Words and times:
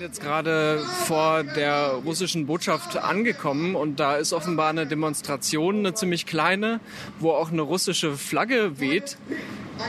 sind 0.00 0.08
jetzt 0.08 0.22
gerade 0.22 0.78
vor 0.78 1.44
der 1.44 2.00
russischen 2.06 2.46
Botschaft 2.46 2.96
angekommen 2.96 3.74
und 3.74 4.00
da 4.00 4.16
ist 4.16 4.32
offenbar 4.32 4.70
eine 4.70 4.86
Demonstration, 4.86 5.80
eine 5.80 5.92
ziemlich 5.92 6.24
kleine, 6.24 6.80
wo 7.18 7.32
auch 7.32 7.52
eine 7.52 7.60
russische 7.60 8.16
Flagge 8.16 8.80
weht. 8.80 9.18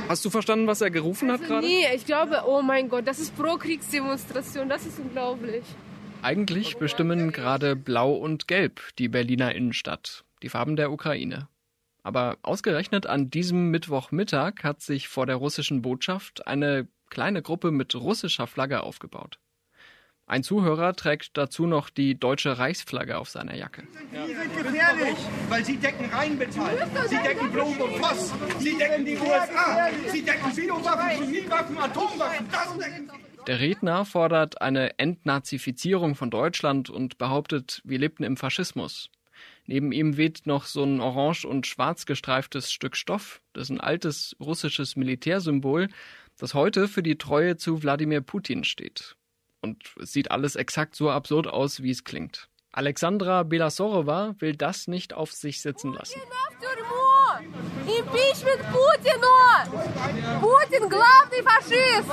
Hast 0.10 0.26
du 0.26 0.30
verstanden, 0.30 0.68
was 0.68 0.82
er 0.82 0.92
gerufen 0.92 1.32
hat 1.32 1.48
gerade? 1.48 1.66
Nee, 1.66 1.86
ich 1.96 2.06
glaube, 2.06 2.44
oh 2.46 2.62
mein 2.62 2.90
Gott, 2.90 3.08
das 3.08 3.20
ist 3.20 3.38
Pro-Kriegsdemonstration, 3.38 4.68
das 4.68 4.86
ist 4.86 5.00
unglaublich. 5.00 5.64
Eigentlich 6.22 6.76
bestimmen 6.76 7.32
gerade 7.32 7.78
Blau 7.78 8.12
und 8.12 8.50
Gelb 8.50 8.82
die 9.00 9.08
Berliner 9.08 9.56
Innenstadt, 9.56 10.26
die 10.44 10.50
Farben 10.50 10.76
der 10.76 10.92
Ukraine. 10.92 11.48
Aber 12.04 12.38
ausgerechnet 12.42 13.08
an 13.08 13.30
diesem 13.30 13.70
Mittwochmittag 13.72 14.56
hat 14.64 14.82
sich 14.82 15.08
vor 15.08 15.26
der 15.26 15.38
russischen 15.38 15.82
Botschaft 15.82 16.48
eine 16.48 16.90
kleine 17.10 17.42
Gruppe 17.42 17.72
mit 17.72 17.96
russischer 17.96 18.48
Flagge 18.48 18.84
aufgebaut. 18.84 19.40
Ein 20.32 20.44
Zuhörer 20.44 20.96
trägt 20.96 21.38
dazu 21.38 21.68
noch 21.68 21.90
die 21.90 22.18
deutsche 22.18 22.58
Reichsflagge 22.58 23.18
auf 23.18 23.28
seiner 23.28 23.54
Jacke. 23.54 23.84
Die 24.14 24.34
sind 24.34 24.56
gefährlich, 24.56 25.18
weil 25.50 25.66
sie 25.66 25.76
decken 25.76 26.06
Rheinmetall, 26.10 26.88
sie 27.10 27.18
decken 27.18 27.52
Blum 27.52 27.78
und 27.78 27.98
Voss, 27.98 28.34
sie 28.60 28.78
decken 28.78 29.04
die 29.04 29.18
USA, 29.18 29.90
sie 30.08 30.22
decken 30.22 30.56
Biowaffen, 30.56 31.26
Chemiewaffen, 31.26 31.78
Atomwaffen. 31.78 32.48
Das 32.50 32.78
decken 32.78 33.10
sie. 33.10 33.44
Der 33.46 33.60
Redner 33.60 34.06
fordert 34.06 34.62
eine 34.62 34.98
Entnazifizierung 35.00 36.16
von 36.16 36.30
Deutschland 36.30 36.90
und 36.90 37.18
behauptet, 37.18 37.82
wir 37.84 38.00
lebten 38.00 38.24
im 38.24 38.38
Faschismus. 38.38 39.10
Neben 39.66 39.92
ihm 39.92 40.16
weht 40.16 40.44
noch 40.46 40.64
so 40.64 40.86
ein 40.86 41.02
orange 41.02 41.44
und 41.44 41.68
schwarz 41.68 42.06
gestreiftes 42.06 42.72
Stück 42.72 42.96
Stoff. 42.96 43.42
Das 43.52 43.64
ist 43.64 43.72
ein 43.72 43.82
altes 43.82 44.34
russisches 44.40 44.96
Militärsymbol, 44.96 45.90
das 46.38 46.54
heute 46.54 46.88
für 46.88 47.04
die 47.04 47.18
Treue 47.18 47.58
zu 47.58 47.84
Wladimir 47.84 48.22
Putin 48.22 48.64
steht. 48.64 49.18
Und 49.61 49.83
es 50.01 50.13
sieht 50.13 50.31
alles 50.31 50.57
exakt 50.57 50.95
so 50.95 51.11
absurd 51.11 51.47
aus, 51.47 51.83
wie 51.83 51.91
es 51.91 52.05
klingt. 52.05 52.49
Alexandra 52.73 53.43
Belasorowa 53.43 54.35
will 54.39 54.55
das 54.55 54.87
nicht 54.87 55.15
auf 55.15 55.33
sich 55.33 55.63
sitzen 55.63 55.93
lassen. 55.93 56.21
Impeachment 57.87 58.63
Putin! 58.71 59.21
Putin, 60.41 60.89
главный 60.89 61.43
Faschist! 61.43 62.09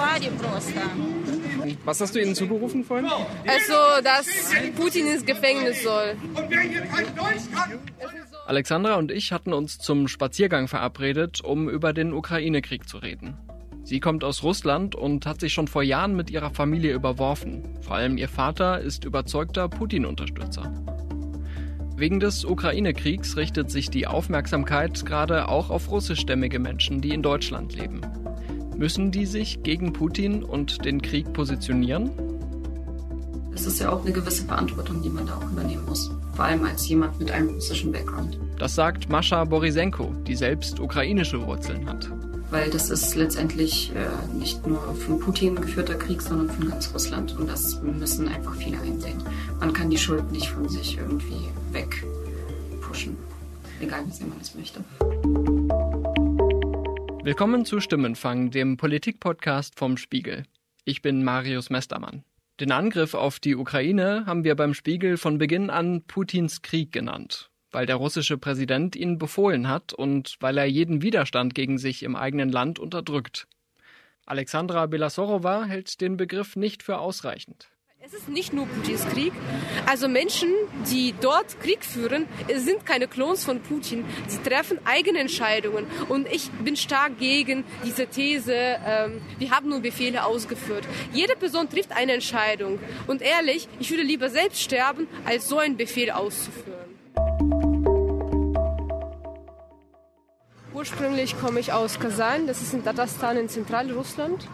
Was 1.85 2.01
hast 2.01 2.15
du 2.15 2.21
ihnen 2.21 2.35
zugerufen 2.35 2.83
vorhin? 2.83 3.09
Also, 3.47 4.01
dass 4.03 4.27
Putin 4.75 5.07
ins 5.07 5.25
Gefängnis 5.25 5.83
soll. 5.83 6.17
Und 6.33 6.49
wer 6.49 6.61
hier 6.61 6.81
kein 6.81 7.15
Deutsch 7.15 7.51
kann, 7.53 7.79
Alexandra 8.45 8.95
und 8.95 9.11
ich 9.11 9.31
hatten 9.31 9.53
uns 9.53 9.77
zum 9.77 10.07
Spaziergang 10.07 10.67
verabredet, 10.67 11.41
um 11.41 11.69
über 11.69 11.93
den 11.93 12.13
Ukraine-Krieg 12.13 12.87
zu 12.87 12.97
reden. 12.97 13.37
Sie 13.88 14.00
kommt 14.00 14.22
aus 14.22 14.42
Russland 14.42 14.94
und 14.94 15.24
hat 15.24 15.40
sich 15.40 15.54
schon 15.54 15.66
vor 15.66 15.82
Jahren 15.82 16.14
mit 16.14 16.28
ihrer 16.28 16.50
Familie 16.50 16.92
überworfen. 16.92 17.62
Vor 17.80 17.96
allem 17.96 18.18
ihr 18.18 18.28
Vater 18.28 18.80
ist 18.80 19.06
überzeugter 19.06 19.66
Putin-Unterstützer. 19.70 20.70
Wegen 21.96 22.20
des 22.20 22.44
Ukraine-Kriegs 22.44 23.38
richtet 23.38 23.70
sich 23.70 23.88
die 23.88 24.06
Aufmerksamkeit 24.06 25.06
gerade 25.06 25.48
auch 25.48 25.70
auf 25.70 25.90
russischstämmige 25.90 26.58
Menschen, 26.58 27.00
die 27.00 27.14
in 27.14 27.22
Deutschland 27.22 27.76
leben. 27.76 28.02
Müssen 28.76 29.10
die 29.10 29.24
sich 29.24 29.62
gegen 29.62 29.94
Putin 29.94 30.42
und 30.42 30.84
den 30.84 31.00
Krieg 31.00 31.32
positionieren? 31.32 32.10
Es 33.54 33.64
ist 33.64 33.78
ja 33.80 33.90
auch 33.90 34.02
eine 34.02 34.12
gewisse 34.12 34.44
Verantwortung, 34.44 35.00
die 35.00 35.08
man 35.08 35.26
da 35.26 35.38
auch 35.38 35.50
übernehmen 35.50 35.86
muss. 35.86 36.10
Vor 36.34 36.44
allem 36.44 36.62
als 36.66 36.86
jemand 36.90 37.18
mit 37.18 37.30
einem 37.30 37.54
russischen 37.54 37.90
Background. 37.90 38.38
Das 38.58 38.74
sagt 38.74 39.08
Mascha 39.08 39.44
Borisenko, 39.46 40.12
die 40.26 40.36
selbst 40.36 40.78
ukrainische 40.78 41.40
Wurzeln 41.46 41.88
hat. 41.88 42.10
Weil 42.50 42.70
das 42.70 42.88
ist 42.88 43.14
letztendlich 43.14 43.92
äh, 43.94 44.08
nicht 44.34 44.66
nur 44.66 44.80
von 44.94 45.20
Putin 45.20 45.56
geführter 45.56 45.96
Krieg, 45.96 46.22
sondern 46.22 46.48
von 46.48 46.70
ganz 46.70 46.92
Russland. 46.94 47.36
Und 47.36 47.46
das 47.46 47.82
müssen 47.82 48.26
einfach 48.26 48.54
viele 48.56 48.80
einsehen. 48.80 49.22
Man 49.60 49.74
kann 49.74 49.90
die 49.90 49.98
Schuld 49.98 50.32
nicht 50.32 50.48
von 50.48 50.66
sich 50.66 50.96
irgendwie 50.96 51.48
wegpushen. 51.72 53.18
Egal 53.80 54.06
wie 54.06 54.12
sehr 54.12 54.26
man 54.26 54.40
es 54.40 54.54
möchte. 54.54 54.82
Willkommen 57.22 57.66
zu 57.66 57.80
Stimmenfang, 57.80 58.50
dem 58.50 58.78
Politik-Podcast 58.78 59.78
vom 59.78 59.98
Spiegel. 59.98 60.44
Ich 60.86 61.02
bin 61.02 61.22
Marius 61.22 61.68
Mestermann. 61.68 62.24
Den 62.60 62.72
Angriff 62.72 63.12
auf 63.12 63.40
die 63.40 63.56
Ukraine 63.56 64.24
haben 64.24 64.42
wir 64.42 64.56
beim 64.56 64.72
Spiegel 64.72 65.18
von 65.18 65.36
Beginn 65.36 65.68
an 65.68 66.02
Putins 66.06 66.62
Krieg 66.62 66.92
genannt, 66.92 67.50
weil 67.70 67.86
der 67.86 67.96
russische 67.96 68.38
Präsident 68.38 68.96
ihn 68.96 69.18
befohlen 69.18 69.68
hat 69.68 69.92
und 69.92 70.36
weil 70.40 70.58
er 70.58 70.66
jeden 70.66 71.02
Widerstand 71.02 71.54
gegen 71.54 71.78
sich 71.78 72.02
im 72.02 72.16
eigenen 72.16 72.50
Land 72.50 72.78
unterdrückt. 72.78 73.46
Alexandra 74.26 74.86
Belasorowa 74.86 75.64
hält 75.64 76.00
den 76.00 76.16
Begriff 76.16 76.54
nicht 76.54 76.82
für 76.82 76.98
ausreichend. 76.98 77.68
Es 78.00 78.14
ist 78.14 78.28
nicht 78.28 78.52
nur 78.52 78.66
Putins 78.66 79.04
Krieg. 79.08 79.32
Also 79.84 80.08
Menschen, 80.08 80.50
die 80.90 81.14
dort 81.20 81.60
Krieg 81.60 81.84
führen, 81.84 82.26
sind 82.54 82.86
keine 82.86 83.08
Klons 83.08 83.44
von 83.44 83.60
Putin. 83.60 84.04
Sie 84.28 84.38
treffen 84.38 84.78
eigene 84.84 85.18
Entscheidungen. 85.18 85.84
Und 86.08 86.28
ich 86.32 86.48
bin 86.64 86.76
stark 86.76 87.18
gegen 87.18 87.64
diese 87.84 88.06
These, 88.06 88.54
ähm, 88.54 89.20
wir 89.38 89.50
haben 89.50 89.68
nur 89.68 89.80
Befehle 89.80 90.24
ausgeführt. 90.24 90.86
Jede 91.12 91.34
Person 91.34 91.68
trifft 91.68 91.90
eine 91.90 92.12
Entscheidung. 92.12 92.78
Und 93.08 93.20
ehrlich, 93.20 93.66
ich 93.80 93.90
würde 93.90 94.04
lieber 94.04 94.30
selbst 94.30 94.62
sterben, 94.62 95.08
als 95.24 95.48
so 95.48 95.58
einen 95.58 95.76
Befehl 95.76 96.12
auszuführen. 96.12 96.77
Ursprünglich 100.78 101.36
komme 101.40 101.58
ich 101.58 101.72
aus 101.72 101.98
Kasan, 101.98 102.46
das 102.46 102.62
ist 102.62 102.72
in 102.72 102.84
Tatarstan 102.84 103.36
in 103.36 103.48
Zentralrussland 103.48 104.46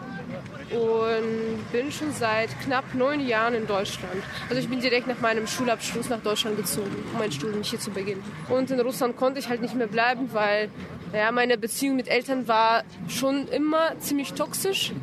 und 0.71 1.71
bin 1.71 1.91
schon 1.91 2.11
seit 2.13 2.49
knapp 2.61 2.95
neun 2.95 3.27
Jahren 3.27 3.53
in 3.53 3.67
Deutschland. 3.67 4.23
Also 4.49 4.59
ich 4.59 4.67
bin 4.67 4.79
direkt 4.79 5.05
nach 5.05 5.21
meinem 5.21 5.45
Schulabschluss 5.45 6.09
nach 6.09 6.21
Deutschland 6.21 6.57
gezogen, 6.57 6.95
um 7.13 7.19
mein 7.19 7.31
Studium 7.31 7.61
hier 7.61 7.79
zu 7.79 7.91
beginnen. 7.91 8.23
Und 8.49 8.71
in 8.71 8.79
Russland 8.79 9.17
konnte 9.17 9.39
ich 9.39 9.49
halt 9.49 9.61
nicht 9.61 9.75
mehr 9.75 9.85
bleiben, 9.85 10.31
weil 10.33 10.69
ja, 11.13 11.31
meine 11.31 11.59
Beziehung 11.59 11.95
mit 11.95 12.07
Eltern 12.07 12.47
war 12.47 12.81
schon 13.07 13.47
immer 13.49 13.91
ziemlich 13.99 14.33
toxisch. 14.33 14.93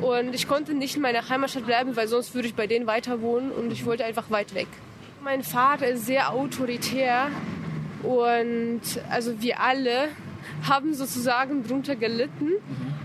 Und 0.00 0.34
ich 0.34 0.48
konnte 0.48 0.72
nicht 0.72 0.96
in 0.96 1.02
meiner 1.02 1.28
Heimatstadt 1.28 1.66
bleiben, 1.66 1.96
weil 1.96 2.08
sonst 2.08 2.34
würde 2.34 2.48
ich 2.48 2.54
bei 2.54 2.66
denen 2.66 2.86
weiter 2.86 3.20
wohnen 3.20 3.50
und 3.50 3.72
ich 3.72 3.84
wollte 3.84 4.06
einfach 4.06 4.30
weit 4.30 4.54
weg. 4.54 4.68
Mein 5.22 5.42
Vater 5.42 5.88
ist 5.88 6.06
sehr 6.06 6.32
autoritär 6.32 7.28
und 8.02 8.80
also 9.10 9.42
wir 9.42 9.60
alle 9.60 10.08
haben 10.68 10.94
sozusagen 10.94 11.66
drunter 11.66 11.96
gelitten. 11.96 12.50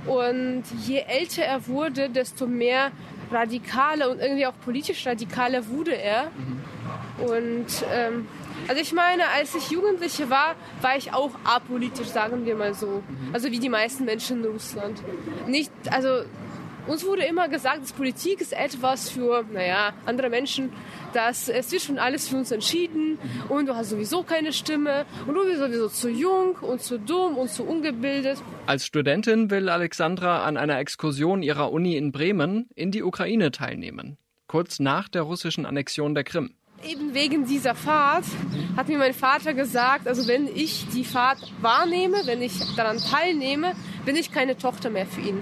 Und 0.06 0.64
je 0.86 1.00
älter 1.00 1.44
er 1.44 1.68
wurde, 1.68 2.10
desto 2.10 2.48
mehr 2.48 2.92
radikaler 3.32 4.10
und 4.10 4.20
irgendwie 4.20 4.46
auch 4.48 4.54
politisch 4.64 5.06
radikaler 5.06 5.68
wurde 5.68 5.96
er. 5.96 6.32
Und 7.20 7.66
ähm, 7.94 8.28
also 8.68 8.82
ich 8.82 8.94
meine, 8.94 9.24
als 9.36 9.56
ich 9.56 9.70
Jugendliche 9.70 10.30
war, 10.30 10.56
war 10.82 10.98
ich 10.98 11.14
auch 11.14 11.32
apolitisch, 11.44 12.08
sagen 12.08 12.46
wir 12.46 12.56
mal 12.56 12.74
so. 12.74 13.04
Also 13.34 13.52
wie 13.52 13.60
die 13.60 13.70
meisten 13.70 14.06
Menschen 14.06 14.44
in 14.44 14.52
Russland. 14.52 15.02
Nicht, 15.48 15.72
also 15.92 16.24
uns 16.88 17.06
wurde 17.06 17.24
immer 17.26 17.50
gesagt, 17.50 17.82
dass 17.82 17.92
Politik 17.92 18.42
ist 18.42 18.54
etwas 18.54 19.10
für, 19.10 19.44
naja, 19.52 19.94
andere 20.06 20.30
Menschen, 20.30 20.72
dass 21.14 21.50
es 21.50 21.72
wird 21.72 21.82
schon 21.82 22.00
alles 22.00 22.30
für 22.30 22.38
uns 22.38 22.52
entschieden 22.52 23.20
und 23.50 23.68
du 23.68 23.76
hast 23.76 23.90
sowieso 23.90 24.24
keine 24.24 24.54
Stimme 24.54 25.06
und 25.26 25.36
du 25.36 25.44
bist 25.46 25.60
sowieso 25.60 25.90
zu 25.90 26.10
jung 26.10 26.56
und 26.62 26.82
zu 26.82 27.00
dumm 27.00 27.38
und 27.38 27.50
zu 27.50 27.64
ungebildet. 27.64 28.42
Als 28.66 28.86
Studentin 28.86 29.50
will 29.50 29.70
Alexandra 29.70 30.44
an 30.44 30.58
einer 30.58 30.80
Exkursion 30.80 31.44
ihrer 31.44 31.72
Uni 31.72 31.96
in 31.96 32.12
Bremen 32.12 32.70
in 32.76 32.92
die 32.92 33.04
Ukraine 33.04 33.52
teilnehmen, 33.52 34.18
kurz 34.48 34.80
nach 34.80 35.10
der 35.10 35.24
russischen 35.24 35.66
Annexion 35.66 36.16
der 36.16 36.24
Krim. 36.24 36.54
Eben 36.88 37.16
wegen 37.16 37.46
dieser 37.46 37.74
Fahrt 37.74 38.26
hat 38.76 38.88
mir 38.88 39.00
mein 39.00 39.16
Vater 39.16 39.56
gesagt, 39.56 40.08
also 40.08 40.28
wenn 40.28 40.48
ich 40.48 40.88
die 40.94 41.04
Fahrt 41.04 41.40
wahrnehme, 41.62 42.18
wenn 42.26 42.42
ich 42.42 42.54
daran 42.76 43.00
teilnehme, 43.00 43.74
bin 44.06 44.16
ich 44.16 44.32
keine 44.32 44.58
Tochter 44.58 44.92
mehr 44.92 45.08
für 45.08 45.22
ihn. 45.22 45.40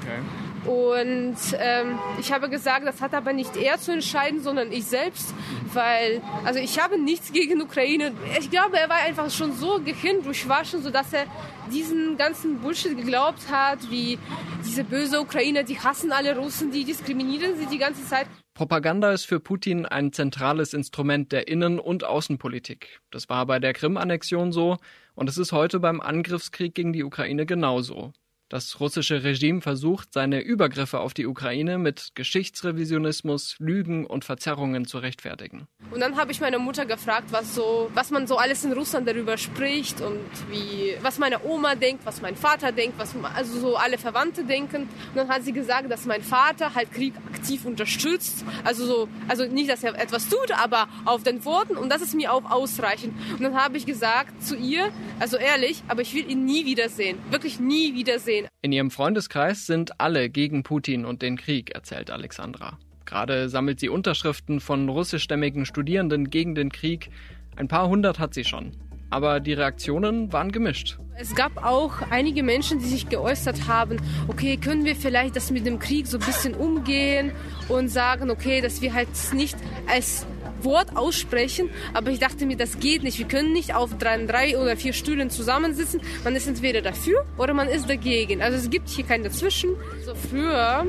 Okay. 0.00 0.47
Und 0.68 1.36
ähm, 1.58 1.98
ich 2.20 2.30
habe 2.30 2.50
gesagt, 2.50 2.86
das 2.86 3.00
hat 3.00 3.14
aber 3.14 3.32
nicht 3.32 3.56
er 3.56 3.78
zu 3.78 3.90
entscheiden, 3.90 4.42
sondern 4.42 4.70
ich 4.70 4.84
selbst, 4.84 5.32
weil, 5.72 6.20
also 6.44 6.60
ich 6.60 6.78
habe 6.78 7.00
nichts 7.00 7.32
gegen 7.32 7.62
Ukraine. 7.62 8.12
Ich 8.38 8.50
glaube, 8.50 8.78
er 8.78 8.90
war 8.90 8.98
einfach 8.98 9.30
schon 9.30 9.54
so 9.54 9.80
gehirndurchwaschen, 9.82 10.82
sodass 10.82 11.10
er 11.14 11.24
diesen 11.72 12.18
ganzen 12.18 12.58
Bullshit 12.58 12.94
geglaubt 12.94 13.50
hat, 13.50 13.90
wie 13.90 14.18
diese 14.62 14.84
böse 14.84 15.22
Ukrainer, 15.22 15.62
die 15.62 15.80
hassen 15.80 16.12
alle 16.12 16.36
Russen, 16.36 16.70
die 16.70 16.84
diskriminieren 16.84 17.56
sie 17.56 17.64
die 17.64 17.78
ganze 17.78 18.04
Zeit. 18.04 18.26
Propaganda 18.52 19.12
ist 19.12 19.24
für 19.24 19.40
Putin 19.40 19.86
ein 19.86 20.12
zentrales 20.12 20.74
Instrument 20.74 21.32
der 21.32 21.48
Innen- 21.48 21.78
und 21.78 22.04
Außenpolitik. 22.04 23.00
Das 23.10 23.30
war 23.30 23.46
bei 23.46 23.58
der 23.58 23.72
Krim-Annexion 23.72 24.52
so 24.52 24.76
und 25.14 25.30
es 25.30 25.38
ist 25.38 25.52
heute 25.52 25.80
beim 25.80 26.02
Angriffskrieg 26.02 26.74
gegen 26.74 26.92
die 26.92 27.04
Ukraine 27.04 27.46
genauso. 27.46 28.12
Das 28.48 28.80
russische 28.80 29.24
Regime 29.24 29.60
versucht, 29.60 30.14
seine 30.14 30.40
Übergriffe 30.40 31.00
auf 31.00 31.12
die 31.12 31.26
Ukraine 31.26 31.76
mit 31.76 32.12
Geschichtsrevisionismus, 32.14 33.56
Lügen 33.58 34.06
und 34.06 34.24
Verzerrungen 34.24 34.86
zu 34.86 34.96
rechtfertigen. 34.98 35.66
Und 35.90 36.00
dann 36.00 36.16
habe 36.16 36.32
ich 36.32 36.40
meine 36.40 36.58
Mutter 36.58 36.86
gefragt, 36.86 37.26
was 37.30 37.54
so, 37.54 37.90
was 37.92 38.10
man 38.10 38.26
so 38.26 38.38
alles 38.38 38.64
in 38.64 38.72
Russland 38.72 39.06
darüber 39.06 39.36
spricht 39.36 40.00
und 40.00 40.20
wie, 40.50 40.94
was 41.02 41.18
meine 41.18 41.44
Oma 41.44 41.74
denkt, 41.74 42.06
was 42.06 42.22
mein 42.22 42.36
Vater 42.36 42.72
denkt, 42.72 42.98
was 42.98 43.14
also 43.34 43.60
so 43.60 43.76
alle 43.76 43.98
Verwandte 43.98 44.44
denken. 44.44 44.82
Und 44.82 45.16
dann 45.16 45.28
hat 45.28 45.44
sie 45.44 45.52
gesagt, 45.52 45.90
dass 45.90 46.06
mein 46.06 46.22
Vater 46.22 46.74
halt 46.74 46.90
Krieg 46.92 47.14
aktiv 47.26 47.66
unterstützt. 47.66 48.46
Also 48.64 48.86
so, 48.86 49.08
also 49.28 49.44
nicht, 49.44 49.68
dass 49.68 49.84
er 49.84 49.94
etwas 49.98 50.26
tut, 50.28 50.52
aber 50.52 50.88
auf 51.04 51.22
den 51.22 51.44
Worten 51.44 51.76
und 51.76 51.90
das 51.90 52.00
ist 52.00 52.14
mir 52.14 52.32
auch 52.32 52.50
ausreichend. 52.50 53.14
Und 53.32 53.42
dann 53.42 53.56
habe 53.56 53.76
ich 53.76 53.84
gesagt 53.84 54.42
zu 54.42 54.56
ihr, 54.56 54.90
also 55.18 55.36
ehrlich, 55.36 55.82
aber 55.88 56.00
ich 56.00 56.14
will 56.14 56.30
ihn 56.30 56.46
nie 56.46 56.64
wiedersehen. 56.64 57.18
Wirklich 57.30 57.60
nie 57.60 57.94
wiedersehen. 57.94 58.37
In 58.62 58.72
ihrem 58.72 58.90
Freundeskreis 58.90 59.66
sind 59.66 60.00
alle 60.00 60.30
gegen 60.30 60.62
Putin 60.62 61.04
und 61.04 61.22
den 61.22 61.36
Krieg, 61.36 61.74
erzählt 61.74 62.10
Alexandra. 62.10 62.78
Gerade 63.04 63.48
sammelt 63.48 63.80
sie 63.80 63.88
Unterschriften 63.88 64.60
von 64.60 64.88
russischstämmigen 64.88 65.64
Studierenden 65.64 66.30
gegen 66.30 66.54
den 66.54 66.70
Krieg. 66.70 67.10
Ein 67.56 67.68
paar 67.68 67.88
hundert 67.88 68.18
hat 68.18 68.34
sie 68.34 68.44
schon 68.44 68.72
aber 69.10 69.40
die 69.40 69.54
Reaktionen 69.54 70.32
waren 70.32 70.52
gemischt. 70.52 70.98
Es 71.16 71.34
gab 71.34 71.64
auch 71.64 72.02
einige 72.10 72.42
Menschen, 72.42 72.78
die 72.78 72.86
sich 72.86 73.08
geäußert 73.08 73.66
haben, 73.66 73.96
okay, 74.28 74.56
können 74.56 74.84
wir 74.84 74.94
vielleicht 74.94 75.34
das 75.34 75.50
mit 75.50 75.66
dem 75.66 75.78
Krieg 75.78 76.06
so 76.06 76.18
ein 76.18 76.24
bisschen 76.24 76.54
umgehen 76.54 77.32
und 77.68 77.88
sagen, 77.88 78.30
okay, 78.30 78.60
dass 78.60 78.82
wir 78.82 78.94
halt 78.94 79.08
nicht 79.32 79.56
als 79.88 80.26
Wort 80.64 80.96
aussprechen, 80.96 81.70
aber 81.94 82.10
ich 82.10 82.18
dachte 82.18 82.46
mir, 82.46 82.56
das 82.56 82.78
geht 82.78 83.02
nicht. 83.02 83.18
Wir 83.18 83.26
können 83.26 83.52
nicht 83.52 83.74
auf 83.74 83.96
drei, 83.98 84.24
drei 84.24 84.58
oder 84.58 84.76
vier 84.76 84.92
Stühlen 84.92 85.30
zusammensitzen. 85.30 86.00
Man 86.24 86.34
ist 86.36 86.46
entweder 86.46 86.82
dafür 86.82 87.24
oder 87.36 87.54
man 87.54 87.68
ist 87.68 87.88
dagegen. 87.88 88.42
Also 88.42 88.56
es 88.58 88.70
gibt 88.70 88.88
hier 88.88 89.04
kein 89.04 89.22
Dazwischen. 89.22 89.70
So 90.04 90.14
früher, 90.14 90.86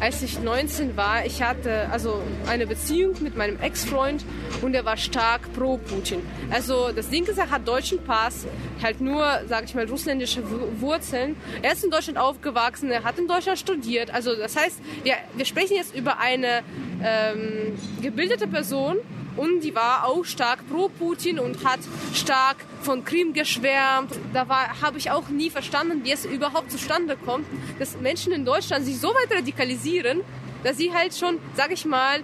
als 0.00 0.22
ich 0.22 0.40
19 0.40 0.96
war, 0.96 1.26
ich 1.26 1.42
hatte 1.42 1.88
also 1.90 2.22
eine 2.48 2.66
Beziehung 2.66 3.14
mit 3.20 3.36
meinem 3.36 3.58
Ex-Freund 3.60 4.24
und 4.62 4.74
er 4.74 4.84
war 4.84 4.96
stark 4.96 5.52
pro 5.54 5.78
Putin. 5.78 6.20
Also 6.50 6.90
das 6.94 7.08
Ding 7.08 7.24
ist, 7.26 7.38
er 7.38 7.50
hat 7.50 7.66
deutschen 7.66 7.98
Pass, 8.04 8.46
halt 8.82 9.00
nur, 9.00 9.24
sage 9.48 9.66
ich 9.66 9.74
mal, 9.74 9.86
russländische 9.86 10.42
Wurzeln. 10.80 11.36
Er 11.62 11.72
ist 11.72 11.84
in 11.84 11.90
Deutschland 11.90 12.18
aufgewachsen, 12.18 12.90
er 12.90 13.04
hat 13.04 13.18
in 13.18 13.26
Deutschland 13.26 13.58
studiert. 13.58 14.12
Also 14.12 14.36
das 14.36 14.56
heißt, 14.56 14.80
wir, 15.02 15.14
wir 15.34 15.44
sprechen 15.44 15.76
jetzt 15.76 15.94
über 15.94 16.18
eine 16.18 16.62
ähm, 17.02 17.78
gebildete 18.02 18.46
Person 18.46 18.98
und 19.38 19.60
die 19.60 19.74
war 19.74 20.04
auch 20.06 20.24
stark 20.24 20.68
pro 20.68 20.88
Putin 20.88 21.38
und 21.38 21.64
hat 21.64 21.80
stark 22.12 22.56
von 22.82 23.04
Krim 23.04 23.32
geschwärmt. 23.32 24.12
Da 24.34 24.46
habe 24.82 24.98
ich 24.98 25.10
auch 25.10 25.28
nie 25.28 25.48
verstanden, 25.48 26.04
wie 26.04 26.12
es 26.12 26.24
überhaupt 26.24 26.70
zustande 26.70 27.16
kommt, 27.16 27.46
dass 27.78 27.98
Menschen 28.00 28.32
in 28.32 28.44
Deutschland 28.44 28.84
sich 28.84 28.98
so 28.98 29.08
weit 29.08 29.32
radikalisieren, 29.32 30.22
dass 30.64 30.76
sie 30.76 30.92
halt 30.92 31.14
schon, 31.14 31.38
sag 31.54 31.72
ich 31.72 31.84
mal, 31.84 32.22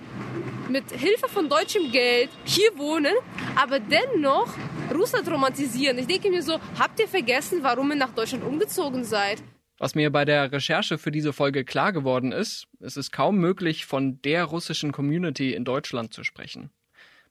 mit 0.68 0.90
Hilfe 0.90 1.28
von 1.28 1.48
deutschem 1.48 1.92
Geld 1.92 2.30
hier 2.44 2.76
wohnen, 2.76 3.14
aber 3.54 3.78
dennoch 3.78 4.48
Russland 4.92 5.30
romantisieren. 5.30 5.98
Ich 5.98 6.06
denke 6.06 6.30
mir 6.30 6.42
so, 6.42 6.58
habt 6.78 6.98
ihr 6.98 7.06
vergessen, 7.06 7.60
warum 7.62 7.90
ihr 7.90 7.96
nach 7.96 8.12
Deutschland 8.12 8.44
umgezogen 8.44 9.04
seid? 9.04 9.42
Was 9.78 9.94
mir 9.94 10.10
bei 10.10 10.24
der 10.24 10.50
Recherche 10.52 10.98
für 10.98 11.10
diese 11.10 11.32
Folge 11.32 11.64
klar 11.64 11.92
geworden 11.92 12.32
ist, 12.32 12.66
es 12.80 12.96
ist 12.96 13.12
kaum 13.12 13.38
möglich, 13.38 13.86
von 13.86 14.20
der 14.22 14.44
russischen 14.44 14.92
Community 14.92 15.52
in 15.52 15.64
Deutschland 15.64 16.12
zu 16.12 16.24
sprechen. 16.24 16.70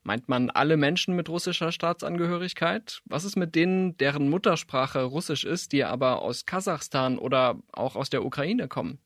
Meint 0.03 0.27
man 0.27 0.49
alle 0.49 0.75
Menschen 0.75 1.15
mit 1.15 1.29
russischer 1.29 1.71
Staatsangehörigkeit? 1.71 3.01
Was 3.05 3.23
ist 3.23 3.37
mit 3.37 3.55
denen, 3.55 3.95
deren 3.97 4.29
Muttersprache 4.29 5.03
Russisch 5.03 5.45
ist, 5.45 5.71
die 5.71 5.85
aber 5.85 6.21
aus 6.21 6.45
Kasachstan 6.45 7.17
oder 7.17 7.59
auch 7.71 7.95
aus 7.95 8.09
der 8.09 8.25
Ukraine 8.25 8.67
kommen? 8.67 8.99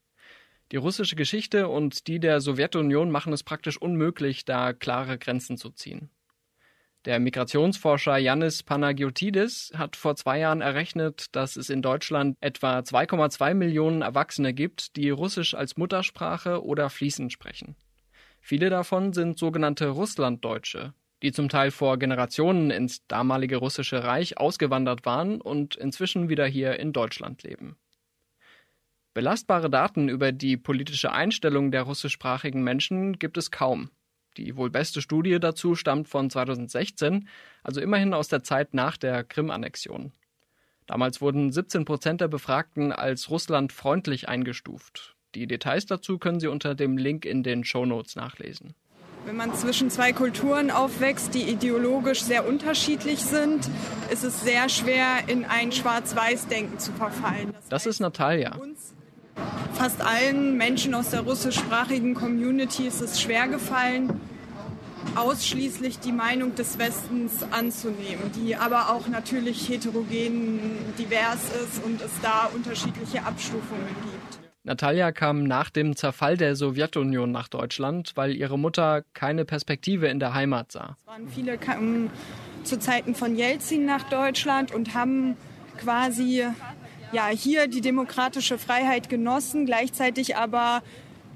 Die 0.72 0.78
russische 0.78 1.16
Geschichte 1.16 1.68
und 1.68 2.08
die 2.08 2.20
der 2.20 2.42
Sowjetunion 2.42 3.12
machen 3.12 3.32
es 3.32 3.44
praktisch 3.44 3.80
unmöglich, 3.80 4.44
da 4.44 4.74
klare 4.74 5.20
Grenzen 5.20 5.56
zu 5.56 5.70
ziehen. 5.70 6.10
Der 7.06 7.20
Migrationsforscher 7.20 8.18
Yannis 8.18 8.64
Panagiotidis 8.64 9.72
hat 9.76 9.96
vor 9.96 10.16
zwei 10.18 10.40
Jahren 10.40 10.60
errechnet, 10.60 11.28
dass 11.32 11.56
es 11.56 11.70
in 11.70 11.82
Deutschland 11.82 12.36
etwa 12.42 12.80
2,2 12.80 13.54
Millionen 13.54 14.02
Erwachsene 14.02 14.54
gibt, 14.54 14.98
die 14.98 15.10
Russisch 15.10 15.54
als 15.54 15.78
Muttersprache 15.78 16.66
oder 16.66 16.90
fließend 16.90 17.32
sprechen. 17.32 17.78
Viele 18.48 18.70
davon 18.70 19.12
sind 19.12 19.38
sogenannte 19.38 19.90
Russlanddeutsche, 19.90 20.94
die 21.22 21.34
zum 21.34 21.50
Teil 21.50 21.70
vor 21.70 22.00
Generationen 22.00 22.72
ins 22.72 23.06
damalige 23.06 23.58
russische 23.58 24.06
Reich 24.06 24.38
ausgewandert 24.38 25.06
waren 25.06 25.42
und 25.42 25.76
inzwischen 25.76 26.30
wieder 26.30 26.46
hier 26.46 26.80
in 26.80 26.94
Deutschland 26.94 27.44
leben. 27.44 27.76
Belastbare 29.14 29.70
Daten 29.70 30.08
über 30.08 30.32
die 30.32 30.56
politische 30.56 31.12
Einstellung 31.12 31.72
der 31.72 31.82
russischsprachigen 31.82 32.64
Menschen 32.64 33.20
gibt 33.20 33.38
es 33.38 33.52
kaum. 33.52 33.90
Die 34.38 34.56
wohl 34.56 34.70
beste 34.70 35.02
Studie 35.02 35.42
dazu 35.42 35.76
stammt 35.76 36.08
von 36.08 36.30
2016, 36.30 37.28
also 37.64 37.82
immerhin 37.82 38.14
aus 38.14 38.30
der 38.30 38.44
Zeit 38.44 38.74
nach 38.74 38.96
der 38.96 39.26
Krim-Annexion. 39.26 40.14
Damals 40.86 41.20
wurden 41.20 41.52
17 41.52 41.84
Prozent 41.84 42.22
der 42.22 42.30
Befragten 42.30 42.94
als 42.94 43.30
Russland 43.30 43.74
freundlich 43.74 44.30
eingestuft. 44.30 45.17
Die 45.35 45.47
Details 45.47 45.85
dazu 45.85 46.18
können 46.18 46.39
Sie 46.39 46.47
unter 46.47 46.75
dem 46.75 46.97
Link 46.97 47.25
in 47.25 47.44
den 47.44 47.63
Shownotes 47.63 48.15
nachlesen. 48.15 48.74
Wenn 49.25 49.35
man 49.35 49.53
zwischen 49.56 49.89
zwei 49.89 50.13
Kulturen 50.13 50.71
aufwächst, 50.71 51.33
die 51.33 51.41
ideologisch 51.41 52.21
sehr 52.21 52.47
unterschiedlich 52.47 53.19
sind, 53.19 53.69
ist 54.09 54.24
es 54.24 54.41
sehr 54.41 54.69
schwer, 54.69 55.27
in 55.27 55.44
ein 55.44 55.74
Schwarz-Weiß-Denken 55.74 56.79
zu 56.79 56.94
verfallen. 56.94 57.51
Das, 57.53 57.68
das 57.68 57.85
ist 57.88 58.00
Natalia. 58.00 58.57
Fast 59.74 60.01
allen 60.01 60.56
Menschen 60.56 60.95
aus 60.95 61.09
der 61.09 61.21
russischsprachigen 61.21 62.15
Community 62.15 62.88
ist 62.88 63.01
es 63.01 63.21
schwer 63.21 63.50
gefallen, 63.50 64.21
ausschließlich 65.15 66.00
die 66.00 66.13
Meinung 66.13 66.56
des 66.56 66.77
Westens 66.77 67.44
anzunehmen, 67.51 68.31
die 68.33 68.56
aber 68.56 68.91
auch 68.91 69.07
natürlich 69.07 69.68
heterogen 69.68 70.59
divers 70.97 71.41
ist 71.63 71.83
und 71.83 72.01
es 72.01 72.12
da 72.21 72.50
unterschiedliche 72.56 73.24
Abstufungen 73.25 73.88
gibt. 74.03 74.17
Natalia 74.68 75.14
kam 75.14 75.46
nach 75.46 75.69
dem 75.69 75.96
Zerfall 75.96 76.36
der 76.36 76.58
Sowjetunion 76.58 77.31
nach 77.31 77.48
Deutschland, 77.48 78.12
weil 78.16 78.36
ihre 78.36 78.60
Mutter 78.60 79.04
keine 79.14 79.46
Perspektive 79.46 80.08
in 80.08 80.19
der 80.19 80.34
Heimat 80.34 80.74
sah. 80.74 80.98
Es 81.00 81.08
waren 81.08 81.30
viele 81.30 81.58
kamen 81.58 82.10
zu 82.66 82.78
Zeiten 82.78 83.16
von 83.16 83.38
Jelzin 83.38 83.86
nach 83.86 84.04
Deutschland 84.10 84.74
und 84.74 84.94
haben 84.94 85.38
quasi 85.78 86.44
ja, 87.14 87.28
hier 87.28 87.68
die 87.68 87.80
demokratische 87.80 88.58
Freiheit 88.58 89.08
genossen, 89.08 89.66
gleichzeitig 89.66 90.36
aber 90.36 90.84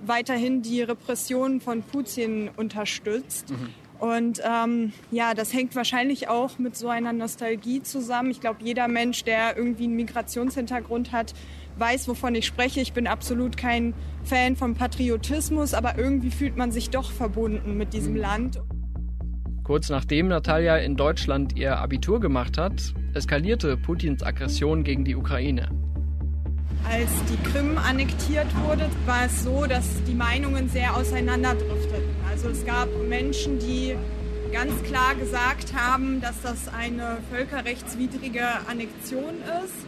weiterhin 0.06 0.62
die 0.62 0.82
Repression 0.82 1.62
von 1.62 1.84
Putin 1.84 2.50
unterstützt. 2.58 3.52
Mhm. 3.52 3.70
Und 4.02 4.42
ähm, 4.44 4.92
ja, 5.12 5.36
das 5.36 5.54
hängt 5.54 5.74
wahrscheinlich 5.76 6.28
auch 6.28 6.58
mit 6.58 6.76
so 6.76 6.90
einer 6.90 7.14
Nostalgie 7.14 7.82
zusammen. 7.82 8.32
Ich 8.32 8.42
glaube, 8.42 8.60
jeder 8.64 8.90
Mensch, 8.90 9.24
der 9.24 9.56
irgendwie 9.56 9.84
einen 9.84 9.96
Migrationshintergrund 9.96 11.12
hat, 11.14 11.34
weiß, 11.78 12.08
wovon 12.08 12.36
ich 12.36 12.46
spreche. 12.46 12.82
Ich 12.82 12.94
bin 12.94 13.08
absolut 13.08 13.58
kein 13.58 13.94
Fan 14.24 14.56
von 14.56 14.76
Patriotismus, 14.76 15.74
aber 15.74 15.98
irgendwie 15.98 16.32
fühlt 16.32 16.58
man 16.58 16.72
sich 16.72 16.90
doch 16.90 17.12
verbunden 17.12 17.78
mit 17.78 17.94
diesem 17.94 18.14
mhm. 18.14 18.20
Land. 18.20 18.62
Kurz 19.64 19.90
nachdem 19.90 20.28
Natalia 20.28 20.78
in 20.78 20.96
Deutschland 20.96 21.56
ihr 21.56 21.78
Abitur 21.78 22.20
gemacht 22.20 22.58
hat, 22.58 22.94
eskalierte 23.14 23.78
Putins 23.78 24.24
Aggression 24.24 24.84
gegen 24.84 25.06
die 25.06 25.16
Ukraine. 25.16 25.70
Als 26.90 27.10
die 27.30 27.50
Krim 27.50 27.78
annektiert 27.78 28.48
wurde, 28.66 28.90
war 29.06 29.26
es 29.26 29.44
so, 29.44 29.66
dass 29.66 30.04
die 30.08 30.16
Meinungen 30.16 30.68
sehr 30.68 30.96
auseinanderdrifteten. 30.96 32.10
Also 32.30 32.50
es 32.50 32.66
gab 32.66 32.90
Menschen, 33.08 33.60
die 33.60 33.96
ganz 34.52 34.74
klar 34.84 35.16
gesagt 35.16 35.74
haben, 35.74 36.20
dass 36.22 36.42
das 36.42 36.68
eine 36.68 37.20
völkerrechtswidrige 37.32 38.44
Annexion 38.68 39.36
ist 39.64 39.86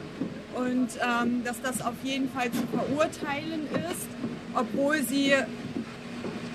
und 0.56 0.90
ähm, 1.02 1.44
dass 1.44 1.62
das 1.62 1.82
auf 1.82 1.96
jeden 2.04 2.30
Fall 2.30 2.52
zu 2.52 2.64
verurteilen 2.68 3.68
ist, 3.90 4.08
obwohl 4.54 5.02
sie 5.04 5.34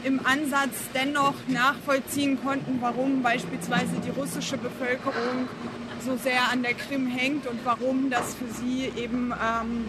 im 0.05 0.25
Ansatz 0.25 0.89
dennoch 0.95 1.35
nachvollziehen 1.49 2.39
konnten, 2.43 2.79
warum 2.81 3.23
beispielsweise 3.23 3.97
die 4.05 4.11
russische 4.11 4.57
Bevölkerung 4.57 5.49
so 6.05 6.17
sehr 6.17 6.51
an 6.53 6.63
der 6.63 6.75
Krim 6.75 7.07
hängt 7.07 7.47
und 7.47 7.59
warum 7.65 8.11
das 8.11 8.35
für 8.35 8.49
sie 8.63 8.93
eben 8.97 9.33
ähm, 9.33 9.87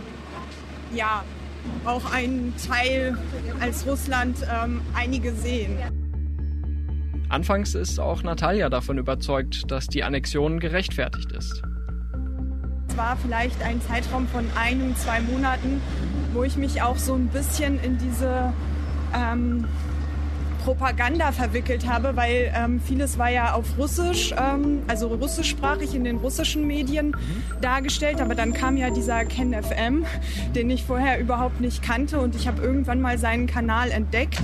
ja 0.93 1.23
auch 1.85 2.11
ein 2.11 2.53
Teil 2.67 3.17
als 3.59 3.85
Russland 3.85 4.37
ähm, 4.51 4.81
einige 4.95 5.33
sehen. 5.33 5.77
Anfangs 7.29 7.75
ist 7.75 7.99
auch 7.99 8.23
Natalia 8.23 8.69
davon 8.69 8.97
überzeugt, 8.97 9.69
dass 9.69 9.87
die 9.87 10.03
Annexion 10.03 10.59
gerechtfertigt 10.59 11.31
ist. 11.31 11.61
War 12.99 13.15
vielleicht 13.15 13.63
ein 13.63 13.81
Zeitraum 13.81 14.27
von 14.27 14.45
ein, 14.59 14.93
zwei 14.97 15.21
Monaten, 15.21 15.81
wo 16.33 16.43
ich 16.43 16.57
mich 16.57 16.81
auch 16.81 16.97
so 16.97 17.13
ein 17.13 17.27
bisschen 17.27 17.81
in 17.81 17.97
diese 17.97 18.51
ähm, 19.15 19.63
Propaganda 20.65 21.31
verwickelt 21.31 21.87
habe, 21.87 22.17
weil 22.17 22.51
ähm, 22.53 22.81
vieles 22.81 23.17
war 23.17 23.29
ja 23.29 23.53
auf 23.53 23.77
Russisch, 23.77 24.33
ähm, 24.37 24.83
also 24.87 25.07
russischsprachig 25.07 25.95
in 25.95 26.03
den 26.03 26.17
russischen 26.17 26.67
Medien 26.67 27.15
dargestellt. 27.61 28.19
Aber 28.19 28.35
dann 28.35 28.53
kam 28.53 28.75
ja 28.75 28.89
dieser 28.89 29.23
Ken 29.23 29.53
FM, 29.53 30.05
den 30.53 30.69
ich 30.69 30.83
vorher 30.83 31.21
überhaupt 31.21 31.61
nicht 31.61 31.81
kannte 31.81 32.19
und 32.19 32.35
ich 32.35 32.49
habe 32.49 32.61
irgendwann 32.61 32.99
mal 32.99 33.17
seinen 33.17 33.47
Kanal 33.47 33.91
entdeckt. 33.91 34.41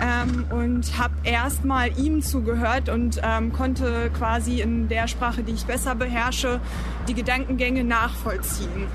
Ähm, 0.00 0.44
und 0.50 0.98
habe 0.98 1.14
erst 1.24 1.64
mal 1.64 1.90
ihm 1.98 2.20
zugehört 2.20 2.88
und 2.88 3.20
ähm, 3.22 3.52
konnte 3.52 4.10
quasi 4.16 4.60
in 4.60 4.88
der 4.88 5.08
Sprache, 5.08 5.42
die 5.42 5.52
ich 5.52 5.64
besser 5.64 5.94
beherrsche, 5.94 6.60
die 7.08 7.14
Gedankengänge 7.14 7.82
nachvollziehen. 7.82 8.86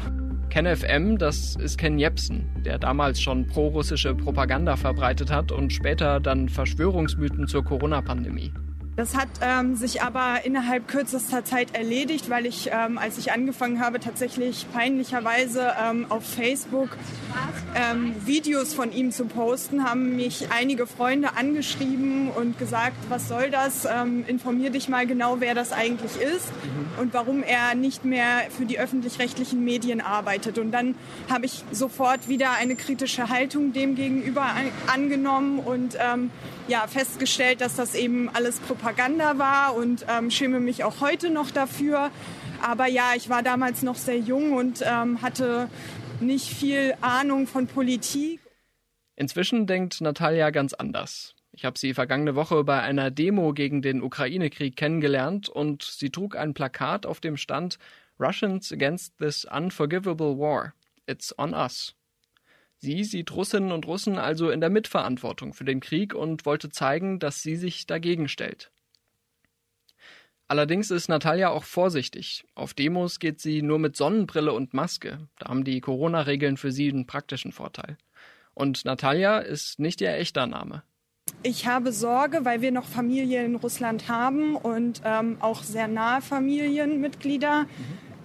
KenFM, 0.52 1.18
das 1.18 1.56
ist 1.56 1.78
Ken 1.78 1.98
Jebsen, 1.98 2.50
der 2.66 2.78
damals 2.78 3.22
schon 3.22 3.48
pro-russische 3.48 4.14
Propaganda 4.14 4.76
verbreitet 4.76 5.32
hat 5.32 5.52
und 5.52 5.72
später 5.72 6.20
dann 6.20 6.50
Verschwörungsmythen 6.50 7.48
zur 7.48 7.64
Corona-Pandemie. 7.64 8.54
Das 8.98 9.16
hat 9.16 9.30
ähm, 9.42 9.78
sich 9.78 10.02
aber 10.02 10.44
innerhalb 10.44 10.90
kürzester 10.90 11.46
Zeit 11.46 11.74
erledigt, 11.76 12.30
weil 12.30 12.46
ich, 12.46 12.70
ähm, 12.74 12.98
als 12.98 13.18
ich 13.18 13.32
angefangen 13.32 13.80
habe, 13.80 14.02
tatsächlich 14.02 14.66
peinlicherweise 14.74 15.72
ähm, 15.82 16.08
auf 16.10 16.26
Facebook 16.26 16.90
ähm, 17.74 18.14
Videos 18.26 18.74
von 18.74 18.92
ihm 18.92 19.12
zu 19.12 19.26
posten, 19.26 19.86
haben 19.86 20.18
mich 20.18 20.48
einige 20.52 20.88
Freunde 20.88 21.38
angeschrieben 21.38 22.30
und 22.32 22.60
gesagt, 22.60 22.98
was 23.08 23.30
soll 23.30 23.50
das? 23.50 23.86
Ähm, 23.86 24.26
informier 24.28 24.72
dich 24.72 24.90
mal 24.90 25.08
genau, 25.08 25.38
wer 25.40 25.56
das 25.56 25.72
eigentlich 25.72 26.18
ist 26.18 26.52
mhm. 26.52 27.02
und 27.02 27.14
warum 27.14 27.44
er 27.44 27.76
nicht 27.76 28.04
mehr 28.04 28.42
für 28.50 28.66
die 28.66 28.78
öffentlich-rechtlichen 28.78 29.64
Medien 29.64 30.02
arbeitet. 30.02 30.60
Und 30.60 30.72
dann 30.72 30.96
habe 31.30 31.46
ich 31.46 31.64
sofort 31.72 32.28
wieder 32.28 32.52
eine 32.60 32.76
kritische 32.76 33.30
Haltung 33.30 33.72
dem 33.72 33.96
gegenüber 33.96 34.44
an 34.44 34.66
angenommen 34.88 35.60
und 35.60 35.96
ähm, 35.98 36.30
ja, 36.68 36.88
festgestellt, 36.88 37.62
dass 37.62 37.76
das 37.76 37.96
eben 37.96 38.30
alles 38.30 38.60
Propaganda 38.60 39.38
war 39.38 39.76
und 39.76 40.06
ähm, 40.10 40.32
schäme 40.32 40.60
mich 40.60 40.84
auch 40.84 41.02
heute 41.02 41.30
noch 41.30 41.52
dafür. 41.52 42.12
Aber 42.62 42.88
ja, 42.88 43.14
ich 43.16 43.30
war 43.30 43.44
damals 43.44 43.82
noch 43.82 43.96
sehr 43.96 44.18
jung 44.18 44.54
und 44.54 44.84
ähm, 44.86 45.22
hatte 45.22 45.70
nicht 46.20 46.48
viel 46.48 46.96
Ahnung 47.02 47.48
von 47.48 47.68
Politik. 47.68 48.40
Inzwischen 49.16 49.68
denkt 49.68 50.02
Natalia 50.02 50.50
ganz 50.52 50.74
anders. 50.74 51.36
Ich 51.54 51.66
habe 51.66 51.78
sie 51.78 51.94
vergangene 51.94 52.36
Woche 52.36 52.64
bei 52.64 52.82
einer 52.82 53.12
Demo 53.12 53.54
gegen 53.54 53.82
den 53.82 54.02
Ukraine-Krieg 54.02 54.76
kennengelernt 54.76 55.50
und 55.50 55.84
sie 55.84 56.10
trug 56.10 56.38
ein 56.38 56.54
Plakat, 56.54 57.06
auf 57.06 57.20
dem 57.20 57.36
stand 57.36 57.78
Russians 58.20 58.72
against 58.72 59.18
this 59.18 59.46
unforgivable 59.46 60.38
war. 60.38 60.74
It's 61.08 61.38
on 61.38 61.54
us. 61.54 61.94
Sie 62.84 63.04
sieht 63.04 63.32
Russinnen 63.36 63.72
und 63.72 63.86
Russen 63.86 64.18
also 64.18 64.50
in 64.50 64.60
der 64.60 64.72
Mitverantwortung 64.72 65.54
für 65.54 65.66
den 65.66 65.82
Krieg 65.82 66.16
und 66.16 66.48
wollte 66.48 66.72
zeigen, 66.72 67.20
dass 67.20 67.44
sie 67.44 67.56
sich 67.56 67.86
dagegen 67.86 68.28
stellt. 68.28 68.72
Allerdings 70.48 70.90
ist 70.90 71.08
Natalia 71.08 71.50
auch 71.50 71.64
vorsichtig. 71.64 72.44
Auf 72.56 72.74
Demos 72.74 73.20
geht 73.20 73.40
sie 73.40 73.62
nur 73.62 73.78
mit 73.78 73.96
Sonnenbrille 73.96 74.52
und 74.52 74.74
Maske. 74.74 75.20
Da 75.38 75.50
haben 75.50 75.64
die 75.64 75.80
Corona-Regeln 75.80 76.58
für 76.58 76.72
sie 76.72 76.90
einen 76.90 77.06
praktischen 77.06 77.52
Vorteil. 77.52 77.98
Und 78.56 78.84
Natalia 78.84 79.38
ist 79.38 79.80
nicht 79.80 80.02
ihr 80.02 80.14
echter 80.16 80.48
Name. 80.48 80.82
Ich 81.44 81.68
habe 81.68 81.94
Sorge, 81.94 82.46
weil 82.46 82.62
wir 82.62 82.72
noch 82.72 82.86
Familie 82.86 83.46
in 83.46 83.56
Russland 83.56 84.10
haben 84.10 84.56
und 84.56 85.04
ähm, 85.06 85.38
auch 85.40 85.62
sehr 85.62 85.88
nahe 85.88 86.22
Familienmitglieder, 86.22 87.64
mhm. 87.64 87.68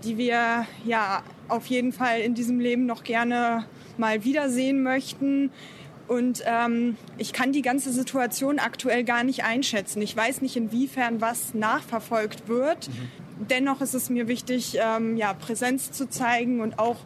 die 0.03 0.17
wir 0.17 0.67
ja 0.87 1.23
auf 1.49 1.67
jeden 1.67 1.93
Fall 1.93 2.21
in 2.21 2.35
diesem 2.35 2.59
Leben 2.59 2.87
noch 2.87 3.05
gerne 3.05 3.67
mal 3.99 4.25
wiedersehen 4.25 4.83
möchten. 4.83 5.51
Und 6.09 6.43
ähm, 6.47 6.97
ich 7.19 7.33
kann 7.33 7.53
die 7.53 7.63
ganze 7.63 7.93
Situation 7.93 8.59
aktuell 8.59 9.03
gar 9.03 9.25
nicht 9.25 9.45
einschätzen. 9.45 10.01
Ich 10.03 10.17
weiß 10.17 10.41
nicht, 10.41 10.57
inwiefern 10.57 11.21
was 11.21 11.53
nachverfolgt 11.55 12.49
wird. 12.49 12.89
Mhm. 12.89 13.47
Dennoch 13.51 13.81
ist 13.81 13.95
es 13.95 14.09
mir 14.09 14.29
wichtig, 14.29 14.79
ähm, 14.81 15.17
ja, 15.17 15.35
Präsenz 15.35 15.91
zu 15.91 16.09
zeigen 16.09 16.61
und 16.61 16.79
auch 16.79 16.97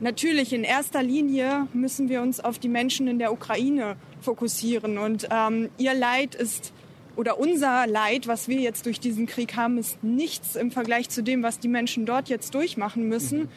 natürlich 0.00 0.52
in 0.52 0.64
erster 0.64 1.02
Linie 1.02 1.68
müssen 1.72 2.08
wir 2.08 2.20
uns 2.20 2.40
auf 2.40 2.58
die 2.58 2.68
Menschen 2.68 3.06
in 3.06 3.18
der 3.18 3.32
Ukraine 3.32 3.96
fokussieren. 4.20 4.98
Und 4.98 5.28
ähm, 5.30 5.70
ihr 5.78 5.94
Leid 5.94 6.34
ist 6.34 6.72
oder 7.16 7.38
unser 7.38 7.86
Leid, 7.86 8.26
was 8.26 8.48
wir 8.48 8.60
jetzt 8.60 8.86
durch 8.86 8.98
diesen 8.98 9.26
Krieg 9.26 9.56
haben, 9.56 9.78
ist 9.78 10.02
nichts 10.02 10.56
im 10.56 10.70
Vergleich 10.70 11.10
zu 11.10 11.22
dem, 11.22 11.42
was 11.42 11.58
die 11.58 11.68
Menschen 11.68 12.06
dort 12.06 12.28
jetzt 12.28 12.54
durchmachen 12.54 13.08
müssen. 13.08 13.40
Mhm. 13.40 13.48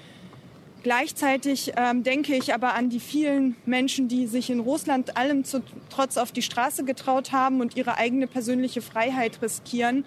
Gleichzeitig 0.83 1.71
ähm, 1.77 2.03
denke 2.03 2.35
ich 2.35 2.53
aber 2.53 2.75
an 2.75 2.89
die 2.89 2.99
vielen 2.99 3.55
Menschen, 3.65 4.09
die 4.09 4.27
sich 4.27 4.49
in 4.49 4.59
Russland 4.59 5.15
allem 5.15 5.45
zu, 5.45 5.63
trotz 5.89 6.17
auf 6.17 6.33
die 6.33 6.41
Straße 6.41 6.83
getraut 6.83 7.31
haben 7.31 7.61
und 7.61 7.77
ihre 7.77 7.97
eigene 7.97 8.27
persönliche 8.27 8.81
Freiheit 8.81 9.41
riskieren. 9.41 10.03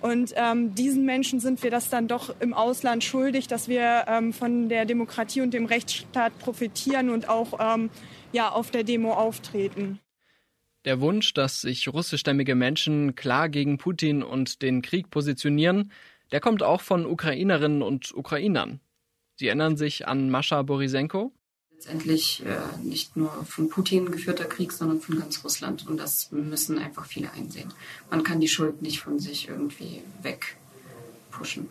Und 0.00 0.32
ähm, 0.36 0.74
diesen 0.74 1.04
Menschen 1.04 1.40
sind 1.40 1.62
wir 1.64 1.70
das 1.70 1.90
dann 1.90 2.06
doch 2.06 2.34
im 2.40 2.54
Ausland 2.54 3.02
schuldig, 3.02 3.48
dass 3.48 3.68
wir 3.68 4.04
ähm, 4.06 4.32
von 4.32 4.68
der 4.68 4.84
Demokratie 4.84 5.40
und 5.40 5.52
dem 5.52 5.66
Rechtsstaat 5.66 6.38
profitieren 6.38 7.10
und 7.10 7.28
auch 7.28 7.58
ähm, 7.58 7.90
ja, 8.32 8.50
auf 8.50 8.70
der 8.70 8.84
Demo 8.84 9.14
auftreten. 9.14 9.98
Der 10.84 11.00
Wunsch, 11.00 11.32
dass 11.32 11.62
sich 11.62 11.92
russischstämmige 11.92 12.54
Menschen 12.54 13.14
klar 13.14 13.48
gegen 13.48 13.78
Putin 13.78 14.22
und 14.22 14.62
den 14.62 14.82
Krieg 14.82 15.10
positionieren, 15.10 15.90
der 16.30 16.40
kommt 16.40 16.62
auch 16.62 16.82
von 16.82 17.06
Ukrainerinnen 17.06 17.82
und 17.82 18.14
Ukrainern. 18.14 18.80
Sie 19.36 19.48
erinnern 19.48 19.76
sich 19.76 20.06
an 20.06 20.30
Mascha 20.30 20.62
Borisenko? 20.62 21.32
Letztendlich 21.72 22.44
äh, 22.46 22.84
nicht 22.84 23.16
nur 23.16 23.30
von 23.44 23.68
Putin 23.68 24.10
geführter 24.10 24.44
Krieg, 24.44 24.72
sondern 24.72 25.00
von 25.00 25.18
ganz 25.18 25.44
Russland. 25.44 25.86
Und 25.86 25.98
das 25.98 26.30
müssen 26.30 26.78
einfach 26.78 27.04
viele 27.06 27.32
einsehen. 27.32 27.72
Man 28.10 28.22
kann 28.22 28.40
die 28.40 28.48
Schuld 28.48 28.80
nicht 28.80 29.00
von 29.00 29.18
sich 29.18 29.48
irgendwie 29.48 30.02
wegpushen. 30.22 31.68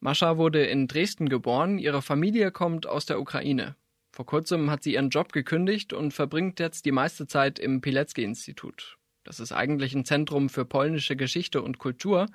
Mascha 0.00 0.36
wurde 0.36 0.64
in 0.64 0.88
Dresden 0.88 1.28
geboren. 1.28 1.78
Ihre 1.78 2.02
Familie 2.02 2.50
kommt 2.50 2.86
aus 2.86 3.06
der 3.06 3.20
Ukraine. 3.20 3.76
Vor 4.10 4.26
kurzem 4.26 4.70
hat 4.70 4.82
sie 4.82 4.94
ihren 4.94 5.10
Job 5.10 5.32
gekündigt 5.32 5.92
und 5.92 6.12
verbringt 6.12 6.58
jetzt 6.60 6.84
die 6.84 6.92
meiste 6.92 7.26
Zeit 7.26 7.58
im 7.58 7.80
Pilecki-Institut. 7.80 8.98
Das 9.24 9.38
ist 9.38 9.52
eigentlich 9.52 9.94
ein 9.94 10.04
Zentrum 10.04 10.48
für 10.48 10.64
polnische 10.64 11.14
Geschichte 11.14 11.62
und 11.62 11.78
Kultur, 11.78 12.26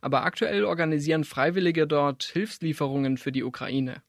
aber 0.00 0.24
aktuell 0.24 0.64
organisieren 0.64 1.24
Freiwillige 1.24 1.86
dort 1.86 2.22
Hilfslieferungen 2.22 3.16
für 3.16 3.32
die 3.32 3.42
Ukraine. 3.42 4.02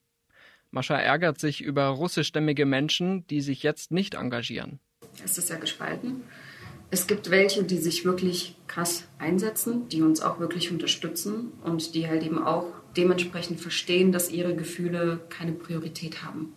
Mascha 0.71 0.95
ärgert 0.95 1.39
sich 1.39 1.61
über 1.61 1.87
russischstämmige 1.87 2.65
Menschen, 2.65 3.25
die 3.27 3.41
sich 3.41 3.63
jetzt 3.63 3.91
nicht 3.91 4.15
engagieren. 4.15 4.79
Es 5.23 5.37
ist 5.37 5.49
ja 5.49 5.57
gespalten. 5.57 6.23
Es 6.89 7.07
gibt 7.07 7.29
welche, 7.31 7.63
die 7.63 7.77
sich 7.77 8.05
wirklich 8.05 8.55
krass 8.67 9.05
einsetzen, 9.17 9.89
die 9.89 10.01
uns 10.01 10.21
auch 10.21 10.39
wirklich 10.39 10.71
unterstützen 10.71 11.51
und 11.63 11.95
die 11.95 12.07
halt 12.07 12.23
eben 12.23 12.41
auch 12.41 12.65
dementsprechend 12.95 13.59
verstehen, 13.59 14.11
dass 14.11 14.31
ihre 14.31 14.55
Gefühle 14.55 15.19
keine 15.29 15.51
Priorität 15.51 16.23
haben. 16.23 16.53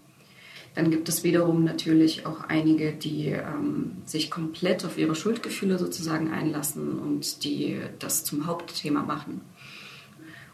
Dann 0.74 0.90
gibt 0.92 1.08
es 1.08 1.24
wiederum 1.24 1.64
natürlich 1.64 2.26
auch 2.26 2.44
einige, 2.44 2.92
die 2.92 3.26
ähm, 3.26 3.96
sich 4.04 4.30
komplett 4.30 4.84
auf 4.84 4.98
ihre 4.98 5.16
Schuldgefühle 5.16 5.78
sozusagen 5.78 6.30
einlassen 6.30 7.00
und 7.00 7.42
die 7.42 7.80
das 7.98 8.24
zum 8.24 8.46
Hauptthema 8.46 9.02
machen. 9.02 9.40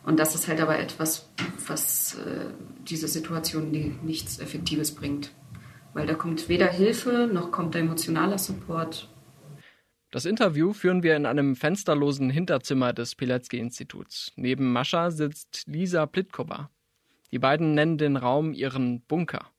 Und 0.07 0.21
das 0.21 0.37
ist 0.37 0.47
halt 0.47 0.61
aber 0.61 0.79
etwas, 0.79 1.29
was 1.67 2.15
äh, 2.15 2.47
diese 2.89 3.09
Situation 3.09 3.73
die 3.73 3.93
nichts 4.05 4.39
Effektives 4.39 4.95
bringt. 4.95 5.33
Weil 5.95 6.07
da 6.07 6.15
kommt 6.15 6.49
weder 6.49 6.69
Hilfe 6.69 7.29
noch 7.31 7.51
kommt 7.51 7.75
emotionaler 7.75 8.39
Support. 8.39 9.09
Das 10.13 10.25
Interview 10.25 10.73
führen 10.73 11.03
wir 11.03 11.17
in 11.17 11.27
einem 11.27 11.57
fensterlosen 11.57 12.31
Hinterzimmer 12.31 12.93
des 12.93 13.17
Pilecki-Instituts. 13.17 14.33
Neben 14.37 14.73
Mascha 14.73 15.11
sitzt 15.11 15.65
Lisa 15.67 16.07
Plitkova. 16.07 16.71
Die 17.33 17.41
beiden 17.41 17.75
nennen 17.75 17.99
den 17.99 18.17
Raum 18.17 18.53
ihren 18.53 19.01
Bunker. 19.03 19.51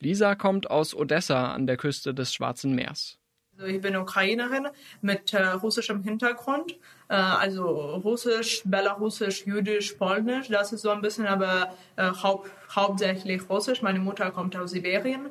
Lisa 0.00 0.34
kommt 0.34 0.68
aus 0.72 0.92
Odessa 0.92 1.52
an 1.52 1.68
der 1.68 1.76
Küste 1.76 2.12
des 2.12 2.34
Schwarzen 2.34 2.74
Meers. 2.74 3.20
Also 3.62 3.72
ich 3.72 3.80
bin 3.80 3.94
Ukrainerin 3.94 4.66
mit 5.02 5.32
äh, 5.32 5.46
russischem 5.46 6.02
Hintergrund, 6.02 6.72
äh, 7.08 7.14
also 7.14 7.64
Russisch, 8.02 8.62
Belarusisch, 8.64 9.46
Jüdisch, 9.46 9.92
Polnisch. 9.92 10.48
Das 10.48 10.72
ist 10.72 10.82
so 10.82 10.90
ein 10.90 11.00
bisschen 11.00 11.28
aber 11.28 11.72
äh, 11.94 12.10
haupt, 12.10 12.50
hauptsächlich 12.74 13.48
Russisch. 13.48 13.80
Meine 13.80 14.00
Mutter 14.00 14.32
kommt 14.32 14.56
aus 14.56 14.72
Sibirien. 14.72 15.28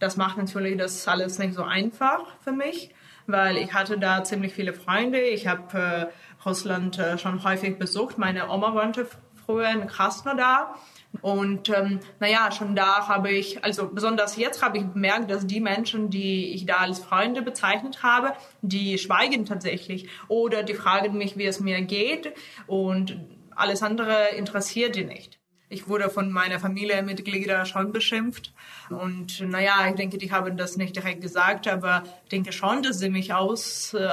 Das 0.00 0.18
macht 0.18 0.36
natürlich 0.36 0.76
das 0.76 1.08
alles 1.08 1.38
nicht 1.38 1.54
so 1.54 1.62
einfach 1.62 2.26
für 2.44 2.52
mich, 2.52 2.90
weil 3.26 3.56
ich 3.56 3.72
hatte 3.72 3.98
da 3.98 4.22
ziemlich 4.22 4.52
viele 4.52 4.74
Freunde. 4.74 5.20
Ich 5.20 5.46
habe 5.46 6.10
Russland 6.44 7.00
schon 7.16 7.42
häufig 7.42 7.78
besucht. 7.78 8.18
Meine 8.18 8.50
Oma 8.50 8.74
wohnte 8.74 9.06
früher 9.46 9.70
in 9.70 9.86
Krasnodar. 9.86 10.76
Und 11.20 11.68
ähm, 11.68 12.00
naja, 12.20 12.50
schon 12.50 12.74
da 12.74 13.06
habe 13.06 13.30
ich, 13.30 13.62
also 13.62 13.88
besonders 13.88 14.36
jetzt 14.36 14.62
habe 14.62 14.78
ich 14.78 14.84
bemerkt, 14.84 15.30
dass 15.30 15.46
die 15.46 15.60
Menschen, 15.60 16.08
die 16.08 16.54
ich 16.54 16.64
da 16.64 16.78
als 16.78 17.00
Freunde 17.00 17.42
bezeichnet 17.42 18.02
habe, 18.02 18.32
die 18.62 18.96
schweigen 18.98 19.44
tatsächlich 19.44 20.08
oder 20.28 20.62
die 20.62 20.74
fragen 20.74 21.18
mich, 21.18 21.36
wie 21.36 21.46
es 21.46 21.60
mir 21.60 21.82
geht 21.82 22.32
und 22.66 23.20
alles 23.54 23.82
andere 23.82 24.28
interessiert 24.36 24.96
die 24.96 25.04
nicht. 25.04 25.38
Ich 25.72 25.88
wurde 25.88 26.10
von 26.10 26.30
meiner 26.30 26.60
Familienmitglieder 26.60 27.64
schon 27.64 27.92
beschimpft. 27.92 28.52
Und 28.90 29.40
naja, 29.40 29.88
ich 29.88 29.94
denke, 29.94 30.18
die 30.18 30.30
haben 30.30 30.58
das 30.58 30.76
nicht 30.76 30.94
direkt 30.94 31.22
gesagt, 31.22 31.66
aber 31.66 32.02
ich 32.24 32.28
denke 32.28 32.52
schon, 32.52 32.82
dass 32.82 32.98
sie 32.98 33.08
mich 33.08 33.32
aus, 33.32 33.94
äh, 33.94 34.06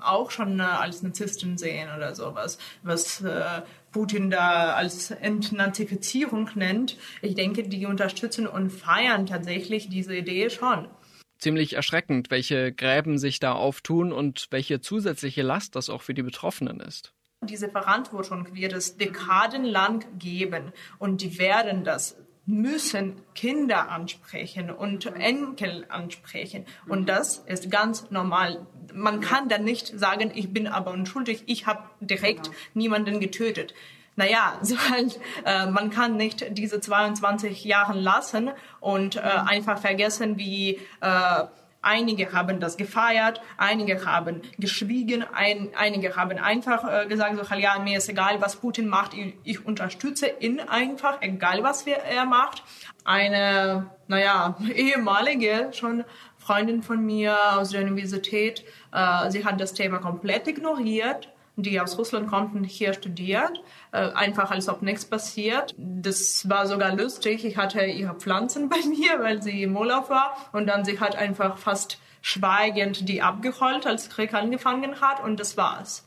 auch 0.00 0.32
schon 0.32 0.58
äh, 0.58 0.64
als 0.64 1.04
Narzisstin 1.04 1.58
sehen 1.58 1.88
oder 1.96 2.16
sowas, 2.16 2.58
was 2.82 3.20
äh, 3.20 3.62
Putin 3.96 4.28
da 4.28 4.74
als 4.74 5.10
Entnazifizierung 5.10 6.50
nennt. 6.54 6.98
Ich 7.22 7.34
denke, 7.34 7.62
die 7.62 7.86
unterstützen 7.86 8.46
und 8.46 8.68
feiern 8.68 9.24
tatsächlich 9.24 9.88
diese 9.88 10.14
Idee 10.14 10.50
schon. 10.50 10.86
Ziemlich 11.38 11.72
erschreckend, 11.72 12.30
welche 12.30 12.72
Gräben 12.72 13.16
sich 13.16 13.40
da 13.40 13.52
auftun 13.52 14.12
und 14.12 14.48
welche 14.50 14.82
zusätzliche 14.82 15.40
Last 15.40 15.76
das 15.76 15.88
auch 15.88 16.02
für 16.02 16.12
die 16.12 16.22
Betroffenen 16.22 16.80
ist. 16.80 17.14
Diese 17.40 17.70
Verantwortung 17.70 18.54
wird 18.54 18.74
es 18.74 18.98
dekadenlang 18.98 20.04
geben 20.18 20.72
und 20.98 21.22
die 21.22 21.38
werden 21.38 21.82
das 21.82 22.18
müssen 22.46 23.20
Kinder 23.34 23.90
ansprechen 23.90 24.70
und 24.70 25.04
Enkel 25.06 25.84
ansprechen. 25.88 26.64
Und 26.88 27.08
das 27.08 27.38
ist 27.46 27.70
ganz 27.70 28.10
normal. 28.10 28.66
Man 28.94 29.20
kann 29.20 29.48
dann 29.48 29.64
nicht 29.64 29.98
sagen, 29.98 30.30
ich 30.34 30.52
bin 30.52 30.68
aber 30.68 30.92
unschuldig, 30.92 31.42
ich 31.46 31.66
habe 31.66 31.82
direkt 32.00 32.50
niemanden 32.72 33.18
getötet. 33.18 33.74
Naja, 34.14 34.58
so 34.62 34.76
halt, 34.78 35.20
äh, 35.44 35.66
man 35.66 35.90
kann 35.90 36.16
nicht 36.16 36.56
diese 36.56 36.80
22 36.80 37.64
Jahre 37.64 37.98
lassen 37.98 38.50
und 38.80 39.16
äh, 39.16 39.20
einfach 39.20 39.78
vergessen, 39.78 40.38
wie 40.38 40.80
äh, 41.00 41.44
Einige 41.86 42.32
haben 42.32 42.58
das 42.58 42.76
gefeiert, 42.76 43.40
einige 43.58 44.04
haben 44.04 44.42
geschwiegen, 44.58 45.24
ein, 45.32 45.68
einige 45.76 46.16
haben 46.16 46.36
einfach 46.36 46.82
äh, 46.82 47.06
gesagt, 47.06 47.36
so, 47.36 47.54
ja, 47.54 47.78
mir 47.78 47.98
ist 47.98 48.08
egal, 48.08 48.40
was 48.40 48.56
Putin 48.56 48.88
macht, 48.88 49.14
ich, 49.14 49.34
ich 49.44 49.64
unterstütze 49.64 50.26
ihn 50.40 50.58
einfach, 50.58 51.22
egal 51.22 51.62
was 51.62 51.86
wir, 51.86 51.98
er 51.98 52.24
macht. 52.24 52.64
Eine, 53.04 53.88
naja, 54.08 54.56
ehemalige 54.74 55.68
schon 55.72 56.04
Freundin 56.38 56.82
von 56.82 57.06
mir 57.06 57.36
aus 57.56 57.70
der 57.70 57.82
Universität, 57.82 58.64
äh, 58.92 59.30
sie 59.30 59.44
hat 59.44 59.60
das 59.60 59.72
Thema 59.72 59.98
komplett 59.98 60.48
ignoriert 60.48 61.28
die 61.56 61.80
aus 61.80 61.98
Russland 61.98 62.28
konnten, 62.28 62.62
hier 62.64 62.92
studiert, 62.92 63.62
äh, 63.92 64.10
einfach 64.12 64.50
als 64.50 64.68
ob 64.68 64.82
nichts 64.82 65.04
passiert. 65.06 65.74
Das 65.76 66.48
war 66.48 66.66
sogar 66.66 66.94
lustig. 66.94 67.44
Ich 67.44 67.56
hatte 67.56 67.84
ihre 67.84 68.14
Pflanzen 68.14 68.68
bei 68.70 68.78
mir, 68.86 69.20
weil 69.20 69.42
sie 69.42 69.62
im 69.62 69.76
Urlaub 69.76 70.10
war 70.10 70.36
und 70.52 70.66
dann 70.66 70.84
sie 70.84 71.00
hat 71.00 71.16
einfach 71.16 71.58
fast 71.58 71.98
schweigend 72.20 73.08
die 73.08 73.22
abgeholt, 73.22 73.86
als 73.86 74.10
Krieg 74.10 74.34
angefangen 74.34 75.00
hat 75.00 75.22
und 75.22 75.40
das 75.40 75.56
war's. 75.56 76.04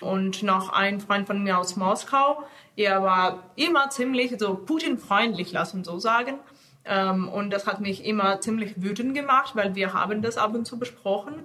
Und 0.00 0.42
noch 0.42 0.70
ein 0.72 1.00
Freund 1.00 1.26
von 1.26 1.42
mir 1.42 1.58
aus 1.58 1.76
Moskau, 1.76 2.44
er 2.76 3.02
war 3.02 3.44
immer 3.56 3.90
ziemlich 3.90 4.34
so 4.38 4.54
Putin-freundlich, 4.54 5.52
lass 5.52 5.74
uns 5.74 5.86
so 5.86 5.98
sagen. 5.98 6.38
Ähm, 6.84 7.28
und 7.28 7.50
das 7.50 7.66
hat 7.66 7.80
mich 7.80 8.04
immer 8.04 8.40
ziemlich 8.40 8.82
wütend 8.82 9.14
gemacht, 9.14 9.54
weil 9.54 9.74
wir 9.74 9.92
haben 9.92 10.22
das 10.22 10.36
ab 10.36 10.54
und 10.54 10.66
zu 10.66 10.78
besprochen. 10.78 11.44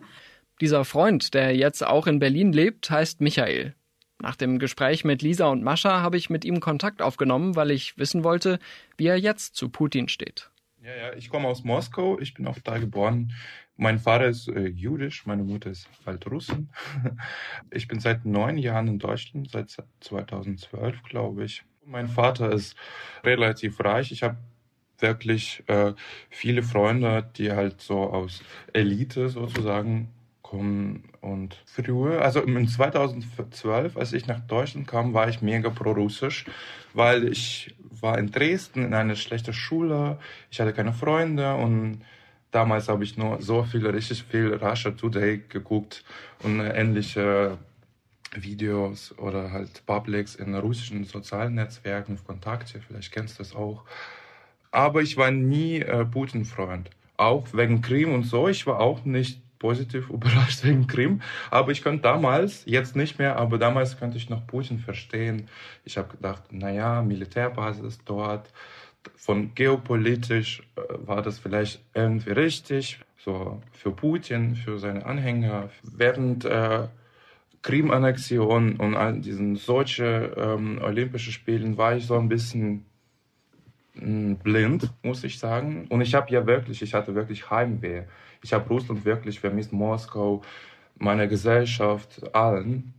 Dieser 0.59 0.85
Freund, 0.85 1.33
der 1.33 1.55
jetzt 1.55 1.85
auch 1.85 2.07
in 2.07 2.19
Berlin 2.19 2.51
lebt, 2.51 2.89
heißt 2.89 3.21
Michael. 3.21 3.75
Nach 4.19 4.35
dem 4.35 4.57
Gespräch 4.57 5.05
mit 5.05 5.21
Lisa 5.21 5.47
und 5.47 5.63
Mascha 5.63 6.01
habe 6.01 6.17
ich 6.17 6.31
mit 6.31 6.43
ihm 6.43 6.59
Kontakt 6.59 7.03
aufgenommen, 7.03 7.55
weil 7.55 7.69
ich 7.69 7.97
wissen 7.99 8.23
wollte, 8.23 8.57
wie 8.97 9.05
er 9.05 9.19
jetzt 9.19 9.55
zu 9.55 9.69
Putin 9.69 10.09
steht. 10.09 10.49
Ja, 10.81 10.95
ja, 10.95 11.13
ich 11.13 11.29
komme 11.29 11.47
aus 11.47 11.63
Moskau, 11.63 12.19
ich 12.19 12.33
bin 12.33 12.47
auch 12.47 12.57
da 12.63 12.79
geboren. 12.79 13.33
Mein 13.75 13.99
Vater 13.99 14.25
ist 14.25 14.47
äh, 14.47 14.67
jüdisch, 14.67 15.27
meine 15.27 15.43
Mutter 15.43 15.69
ist 15.69 15.87
Russin. 16.25 16.69
Ich 17.69 17.87
bin 17.87 17.99
seit 17.99 18.25
neun 18.25 18.57
Jahren 18.57 18.87
in 18.87 18.97
Deutschland, 18.97 19.51
seit 19.51 19.77
2012, 19.99 21.03
glaube 21.03 21.43
ich. 21.43 21.63
Mein 21.85 22.07
Vater 22.07 22.51
ist 22.51 22.75
relativ 23.23 23.79
reich. 23.81 24.11
Ich 24.11 24.23
habe 24.23 24.37
wirklich 24.97 25.63
äh, 25.67 25.93
viele 26.31 26.63
Freunde, 26.63 27.29
die 27.37 27.51
halt 27.51 27.81
so 27.81 27.99
aus 28.09 28.41
Elite 28.73 29.29
sozusagen 29.29 30.09
kommen. 30.49 31.03
Und 31.21 31.61
früher, 31.65 32.21
also 32.21 32.41
in 32.41 32.67
2012, 32.67 33.97
als 33.97 34.13
ich 34.13 34.27
nach 34.27 34.39
Deutschland 34.39 34.87
kam, 34.87 35.13
war 35.13 35.27
ich 35.27 35.41
mega 35.41 35.69
pro-russisch, 35.69 36.45
weil 36.93 37.27
ich 37.27 37.75
war 38.01 38.17
in 38.17 38.31
Dresden 38.31 38.85
in 38.85 38.93
einer 38.93 39.15
schlechten 39.15 39.53
Schule, 39.53 40.19
ich 40.49 40.59
hatte 40.59 40.73
keine 40.73 40.93
Freunde 40.93 41.55
und 41.55 42.01
damals 42.51 42.87
habe 42.87 43.03
ich 43.03 43.17
nur 43.17 43.41
so 43.41 43.63
viel, 43.63 43.85
richtig 43.87 44.23
viel 44.23 44.53
Russia 44.53 44.91
Today 44.91 45.43
geguckt 45.49 46.03
und 46.43 46.59
ähnliche 46.59 47.57
Videos 48.33 49.17
oder 49.17 49.51
halt 49.51 49.85
Publics 49.85 50.35
in 50.35 50.55
russischen 50.55 51.03
sozialen 51.05 51.55
Netzwerken, 51.55 52.19
Kontakte, 52.25 52.79
vielleicht 52.85 53.11
kennst 53.11 53.39
du 53.39 53.43
das 53.43 53.55
auch. 53.55 53.83
Aber 54.71 55.01
ich 55.01 55.17
war 55.17 55.31
nie 55.31 55.79
äh, 55.79 56.05
Putin-Freund. 56.05 56.89
Auch 57.15 57.47
wegen 57.53 57.81
Krim 57.81 58.13
und 58.13 58.23
so. 58.23 58.47
Ich 58.47 58.67
war 58.67 58.79
auch 58.79 59.03
nicht 59.05 59.41
positiv 59.59 60.09
überrascht 60.11 60.63
wegen 60.63 60.87
Krim. 60.87 61.21
Aber 61.51 61.71
ich 61.71 61.81
könnte 61.81 62.03
damals, 62.03 62.63
jetzt 62.65 62.95
nicht 62.95 63.19
mehr, 63.19 63.37
aber 63.37 63.57
damals 63.57 63.97
könnte 63.97 64.17
ich 64.17 64.29
noch 64.29 64.45
Putin 64.47 64.79
verstehen. 64.79 65.47
Ich 65.85 65.97
habe 65.97 66.09
gedacht, 66.09 66.51
naja, 66.51 67.01
Militärbasis 67.01 67.99
dort, 68.05 68.51
von 69.15 69.53
geopolitisch 69.55 70.63
äh, 70.75 70.81
war 71.05 71.21
das 71.21 71.39
vielleicht 71.39 71.81
irgendwie 71.93 72.31
richtig. 72.31 72.99
So 73.17 73.61
für 73.71 73.91
Putin, 73.91 74.55
für 74.55 74.79
seine 74.79 75.05
Anhänger. 75.05 75.69
Während 75.83 76.45
äh, 76.45 76.87
Krim-Annexion 77.61 78.77
und 78.77 78.95
all 78.95 79.19
diesen 79.19 79.55
solche 79.55 80.33
ähm, 80.37 80.79
Olympische 80.81 81.31
Spielen 81.31 81.77
war 81.77 81.95
ich 81.95 82.05
so 82.05 82.17
ein 82.17 82.29
bisschen 82.29 82.85
blind, 84.43 84.89
muss 85.03 85.23
ich 85.23 85.39
sagen. 85.39 85.87
Und 85.89 86.01
ich 86.01 86.15
habe 86.15 86.31
ja 86.31 86.45
wirklich, 86.45 86.81
ich 86.81 86.93
hatte 86.93 87.15
wirklich 87.15 87.49
Heimweh. 87.49 88.03
Ich 88.43 88.53
habe 88.53 88.67
Russland 88.69 89.05
wirklich 89.05 89.39
vermisst, 89.39 89.73
Moskau, 89.73 90.41
meine 90.97 91.27
Gesellschaft, 91.27 92.33
allen. 92.35 92.93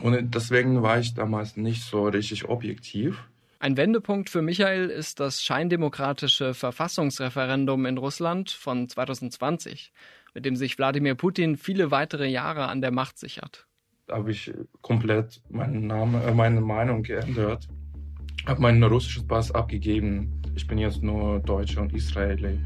Und 0.00 0.34
deswegen 0.34 0.82
war 0.82 0.98
ich 0.98 1.14
damals 1.14 1.56
nicht 1.56 1.82
so 1.82 2.06
richtig 2.06 2.48
objektiv. 2.48 3.22
Ein 3.58 3.76
Wendepunkt 3.76 4.30
für 4.30 4.40
Michael 4.40 4.88
ist 4.88 5.20
das 5.20 5.42
scheindemokratische 5.42 6.54
Verfassungsreferendum 6.54 7.84
in 7.84 7.98
Russland 7.98 8.50
von 8.50 8.88
2020, 8.88 9.92
mit 10.32 10.46
dem 10.46 10.56
sich 10.56 10.78
Wladimir 10.78 11.14
Putin 11.14 11.56
viele 11.56 11.90
weitere 11.90 12.26
Jahre 12.26 12.68
an 12.68 12.80
der 12.80 12.90
Macht 12.90 13.18
sichert. 13.18 13.66
Da 14.06 14.16
habe 14.16 14.30
ich 14.30 14.52
komplett 14.80 15.42
meinen 15.50 15.86
Namen, 15.86 16.22
äh, 16.22 16.32
meine 16.32 16.60
Meinung 16.60 17.02
geändert, 17.02 17.68
habe 18.46 18.60
meinen 18.60 18.82
russischen 18.82 19.26
Pass 19.26 19.52
abgegeben. 19.52 20.40
Ich 20.54 20.66
bin 20.66 20.78
jetzt 20.78 21.02
nur 21.02 21.40
Deutscher 21.40 21.82
und 21.82 21.92
Israeli. 21.94 22.58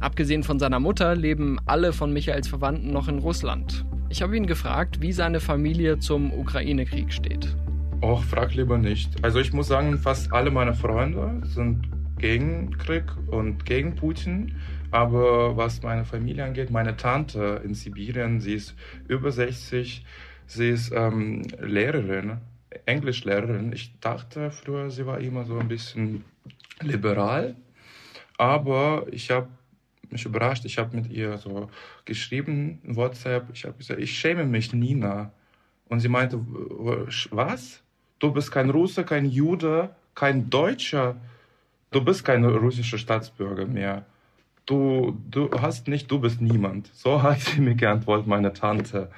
Abgesehen 0.00 0.44
von 0.44 0.58
seiner 0.58 0.78
Mutter 0.78 1.16
leben 1.16 1.58
alle 1.66 1.92
von 1.92 2.12
Michaels 2.12 2.46
Verwandten 2.48 2.92
noch 2.92 3.08
in 3.08 3.18
Russland. 3.18 3.84
Ich 4.10 4.22
habe 4.22 4.36
ihn 4.36 4.46
gefragt, 4.46 5.02
wie 5.02 5.12
seine 5.12 5.40
Familie 5.40 5.98
zum 5.98 6.32
Ukraine-Krieg 6.32 7.12
steht. 7.12 7.56
Och, 8.00 8.22
frag 8.22 8.54
lieber 8.54 8.78
nicht. 8.78 9.22
Also 9.24 9.40
ich 9.40 9.52
muss 9.52 9.68
sagen, 9.68 9.98
fast 9.98 10.32
alle 10.32 10.50
meine 10.52 10.72
Freunde 10.72 11.42
sind 11.44 11.88
gegen 12.18 12.70
Krieg 12.78 13.04
und 13.26 13.64
gegen 13.64 13.96
Putin. 13.96 14.54
Aber 14.90 15.56
was 15.56 15.82
meine 15.82 16.04
Familie 16.04 16.44
angeht, 16.44 16.70
meine 16.70 16.96
Tante 16.96 17.60
in 17.64 17.74
Sibirien, 17.74 18.40
sie 18.40 18.54
ist 18.54 18.74
über 19.08 19.32
60, 19.32 20.04
sie 20.46 20.68
ist 20.68 20.92
ähm, 20.94 21.42
Lehrerin, 21.60 22.38
Englischlehrerin. 22.86 23.72
Ich 23.72 23.98
dachte 24.00 24.50
früher, 24.50 24.90
sie 24.90 25.06
war 25.06 25.20
immer 25.20 25.44
so 25.44 25.58
ein 25.58 25.68
bisschen 25.68 26.24
liberal. 26.80 27.56
Aber 28.36 29.06
ich 29.10 29.30
habe 29.30 29.48
mich 30.10 30.24
überrascht. 30.24 30.64
Ich 30.64 30.78
habe 30.78 30.96
mit 30.96 31.10
ihr 31.10 31.38
so 31.38 31.70
geschrieben, 32.04 32.80
WhatsApp. 32.84 33.48
Ich 33.52 33.64
habe 33.64 33.76
gesagt, 33.76 34.00
ich 34.00 34.18
schäme 34.18 34.44
mich, 34.44 34.72
Nina. 34.72 35.32
Und 35.88 36.00
sie 36.00 36.08
meinte, 36.08 36.38
was? 37.30 37.82
Du 38.18 38.32
bist 38.32 38.50
kein 38.50 38.70
Russe, 38.70 39.04
kein 39.04 39.26
Jude, 39.26 39.90
kein 40.14 40.50
Deutscher. 40.50 41.16
Du 41.90 42.04
bist 42.04 42.24
kein 42.24 42.44
russischer 42.44 42.98
Staatsbürger 42.98 43.66
mehr. 43.66 44.04
Du, 44.66 45.16
du 45.30 45.50
hast 45.58 45.88
nicht, 45.88 46.10
du 46.10 46.18
bist 46.18 46.40
niemand. 46.40 46.90
So 46.94 47.22
hat 47.22 47.40
sie 47.40 47.60
mir 47.60 47.74
geantwortet, 47.74 48.26
meine 48.26 48.52
Tante. 48.52 49.10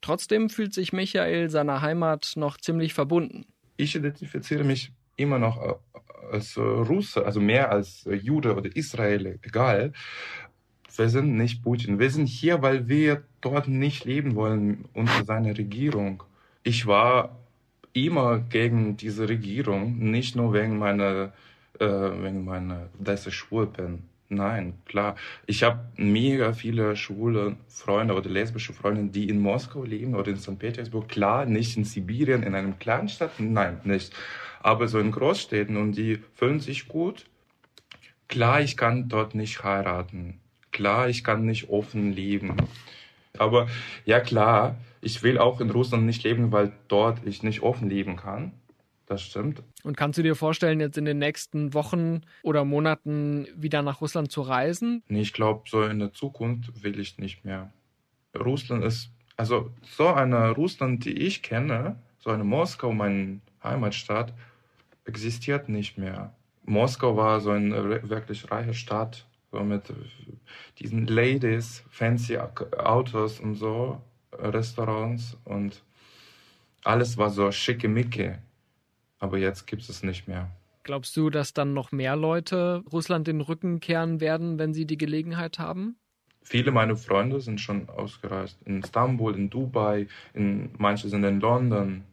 Trotzdem 0.00 0.48
fühlt 0.48 0.72
sich 0.74 0.92
Michael 0.92 1.50
seiner 1.50 1.82
Heimat 1.82 2.32
noch 2.36 2.56
ziemlich 2.56 2.94
verbunden. 2.94 3.46
Ich 3.76 3.94
identifiziere 3.94 4.64
mich 4.64 4.92
immer 5.16 5.38
noch 5.38 5.60
äh, 5.62 5.74
als 6.32 6.56
äh, 6.56 6.60
Russe, 6.60 7.24
also 7.24 7.40
mehr 7.40 7.70
als 7.70 8.06
äh, 8.06 8.14
Jude 8.14 8.56
oder 8.56 8.74
Israeler, 8.74 9.34
egal. 9.42 9.92
Wir 10.96 11.08
sind 11.08 11.36
nicht 11.36 11.62
Putin. 11.62 11.98
Wir 11.98 12.10
sind 12.10 12.26
hier, 12.26 12.60
weil 12.62 12.88
wir 12.88 13.22
dort 13.40 13.68
nicht 13.68 14.04
leben 14.04 14.34
wollen 14.34 14.86
unter 14.94 15.24
seiner 15.24 15.56
Regierung. 15.56 16.24
Ich 16.64 16.86
war 16.86 17.38
immer 17.92 18.38
gegen 18.38 18.96
diese 18.96 19.28
Regierung, 19.28 19.98
nicht 19.98 20.34
nur 20.34 20.52
wegen 20.52 20.78
meiner, 20.78 21.32
äh, 21.78 21.86
wegen 21.86 22.44
meiner, 22.44 22.88
dass 22.98 23.26
ich 23.26 23.34
schwul 23.34 23.66
bin. 23.66 24.07
Nein, 24.30 24.74
klar. 24.84 25.16
Ich 25.46 25.62
habe 25.62 25.88
mega 25.96 26.52
viele 26.52 26.96
schwule 26.96 27.56
Freunde 27.66 28.14
oder 28.14 28.28
lesbische 28.28 28.74
Freunde, 28.74 29.10
die 29.10 29.28
in 29.28 29.40
Moskau 29.40 29.84
leben 29.84 30.14
oder 30.14 30.30
in 30.30 30.36
St. 30.36 30.58
Petersburg. 30.58 31.08
Klar, 31.08 31.46
nicht 31.46 31.76
in 31.78 31.84
Sibirien, 31.84 32.42
in 32.42 32.54
einem 32.54 32.78
kleinen 32.78 33.08
Stadt. 33.08 33.32
Nein, 33.38 33.80
nicht 33.84 34.12
aber 34.60 34.88
so 34.88 34.98
in 34.98 35.10
Großstädten 35.10 35.76
und 35.76 35.92
die 35.92 36.18
fühlen 36.34 36.60
sich 36.60 36.88
gut. 36.88 37.26
Klar, 38.28 38.60
ich 38.60 38.76
kann 38.76 39.08
dort 39.08 39.34
nicht 39.34 39.62
heiraten. 39.64 40.40
Klar, 40.72 41.08
ich 41.08 41.24
kann 41.24 41.44
nicht 41.44 41.70
offen 41.70 42.12
leben. 42.12 42.54
Aber 43.38 43.68
ja 44.04 44.20
klar, 44.20 44.76
ich 45.00 45.22
will 45.22 45.38
auch 45.38 45.60
in 45.60 45.70
Russland 45.70 46.04
nicht 46.04 46.24
leben, 46.24 46.52
weil 46.52 46.72
dort 46.88 47.20
ich 47.24 47.42
nicht 47.42 47.62
offen 47.62 47.88
leben 47.88 48.16
kann. 48.16 48.52
Das 49.08 49.22
stimmt. 49.22 49.62
Und 49.84 49.96
kannst 49.96 50.18
du 50.18 50.22
dir 50.22 50.36
vorstellen, 50.36 50.80
jetzt 50.80 50.98
in 50.98 51.06
den 51.06 51.18
nächsten 51.18 51.72
Wochen 51.72 52.20
oder 52.42 52.66
Monaten 52.66 53.46
wieder 53.56 53.80
nach 53.80 54.02
Russland 54.02 54.30
zu 54.30 54.42
reisen? 54.42 55.02
Nee, 55.08 55.22
ich 55.22 55.32
glaube, 55.32 55.62
so 55.66 55.82
in 55.82 55.98
der 55.98 56.12
Zukunft 56.12 56.82
will 56.82 57.00
ich 57.00 57.16
nicht 57.16 57.42
mehr. 57.42 57.72
Russland 58.38 58.84
ist, 58.84 59.10
also 59.38 59.70
so 59.82 60.08
eine 60.08 60.50
Russland, 60.50 61.06
die 61.06 61.14
ich 61.14 61.42
kenne, 61.42 61.96
so 62.18 62.28
eine 62.28 62.44
Moskau, 62.44 62.92
meine 62.92 63.40
Heimatstadt, 63.64 64.34
existiert 65.06 65.70
nicht 65.70 65.96
mehr. 65.96 66.34
Moskau 66.66 67.16
war 67.16 67.40
so 67.40 67.52
eine 67.52 68.06
wirklich 68.10 68.50
reiche 68.50 68.74
Stadt, 68.74 69.26
so 69.50 69.60
mit 69.60 69.84
diesen 70.80 71.06
Ladies, 71.06 71.82
fancy 71.88 72.36
Autos 72.36 73.40
und 73.40 73.54
so, 73.54 74.02
Restaurants 74.32 75.38
und 75.46 75.82
alles 76.84 77.16
war 77.16 77.30
so 77.30 77.50
schickimicki. 77.50 78.34
Aber 79.18 79.38
jetzt 79.38 79.66
gibt 79.66 79.88
es 79.88 80.02
nicht 80.02 80.28
mehr. 80.28 80.50
Glaubst 80.84 81.16
du, 81.16 81.28
dass 81.28 81.52
dann 81.52 81.74
noch 81.74 81.92
mehr 81.92 82.16
Leute 82.16 82.82
Russland 82.90 83.26
den 83.26 83.40
Rücken 83.40 83.80
kehren 83.80 84.20
werden, 84.20 84.58
wenn 84.58 84.72
sie 84.72 84.86
die 84.86 84.96
Gelegenheit 84.96 85.58
haben? 85.58 85.96
Viele 86.42 86.70
meiner 86.70 86.96
Freunde 86.96 87.40
sind 87.40 87.60
schon 87.60 87.88
ausgereist. 87.90 88.58
In 88.64 88.80
Istanbul, 88.80 89.36
in 89.36 89.50
Dubai, 89.50 90.06
in, 90.32 90.70
manche 90.78 91.08
sind 91.08 91.24
in 91.24 91.40
London. 91.40 92.04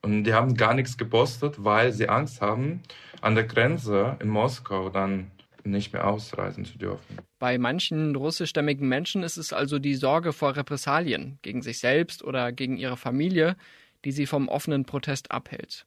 Und 0.00 0.24
die 0.24 0.32
haben 0.32 0.54
gar 0.54 0.72
nichts 0.74 0.96
gepostet, 0.96 1.62
weil 1.62 1.92
sie 1.92 2.08
Angst 2.08 2.40
haben, 2.40 2.80
an 3.20 3.34
der 3.34 3.44
Grenze 3.44 4.16
in 4.20 4.28
Moskau 4.28 4.88
dann 4.88 5.30
nicht 5.64 5.92
mehr 5.92 6.06
ausreisen 6.06 6.64
zu 6.64 6.78
dürfen. 6.78 7.18
Bei 7.38 7.58
manchen 7.58 8.16
russischstämmigen 8.16 8.88
Menschen 8.88 9.22
ist 9.22 9.36
es 9.36 9.52
also 9.52 9.78
die 9.78 9.96
Sorge 9.96 10.32
vor 10.32 10.56
Repressalien 10.56 11.38
gegen 11.42 11.62
sich 11.62 11.78
selbst 11.78 12.24
oder 12.24 12.52
gegen 12.52 12.78
ihre 12.78 12.96
Familie, 12.96 13.56
die 14.04 14.12
sie 14.12 14.26
vom 14.26 14.48
offenen 14.48 14.84
Protest 14.84 15.30
abhält. 15.30 15.86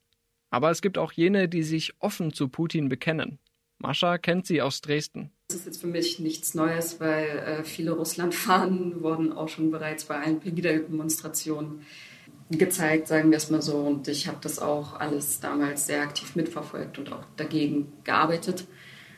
Aber 0.52 0.70
es 0.70 0.82
gibt 0.82 0.98
auch 0.98 1.12
jene, 1.12 1.48
die 1.48 1.62
sich 1.62 1.94
offen 1.98 2.34
zu 2.34 2.46
Putin 2.48 2.90
bekennen. 2.90 3.38
Mascha 3.78 4.18
kennt 4.18 4.46
sie 4.46 4.60
aus 4.60 4.82
Dresden. 4.82 5.32
Das 5.48 5.56
ist 5.56 5.66
jetzt 5.66 5.80
für 5.80 5.86
mich 5.86 6.18
nichts 6.18 6.52
Neues, 6.54 7.00
weil 7.00 7.24
äh, 7.24 7.64
viele 7.64 7.92
Russlandfahnen 7.92 9.02
wurden 9.02 9.32
auch 9.32 9.48
schon 9.48 9.70
bereits 9.70 10.04
bei 10.04 10.20
allen 10.20 10.40
Pegida-Demonstrationen 10.40 11.80
gezeigt, 12.50 13.08
sagen 13.08 13.30
wir 13.30 13.38
es 13.38 13.48
mal 13.48 13.62
so. 13.62 13.78
Und 13.78 14.08
ich 14.08 14.28
habe 14.28 14.38
das 14.42 14.58
auch 14.58 15.00
alles 15.00 15.40
damals 15.40 15.86
sehr 15.86 16.02
aktiv 16.02 16.36
mitverfolgt 16.36 16.98
und 16.98 17.10
auch 17.12 17.24
dagegen 17.38 17.90
gearbeitet. 18.04 18.66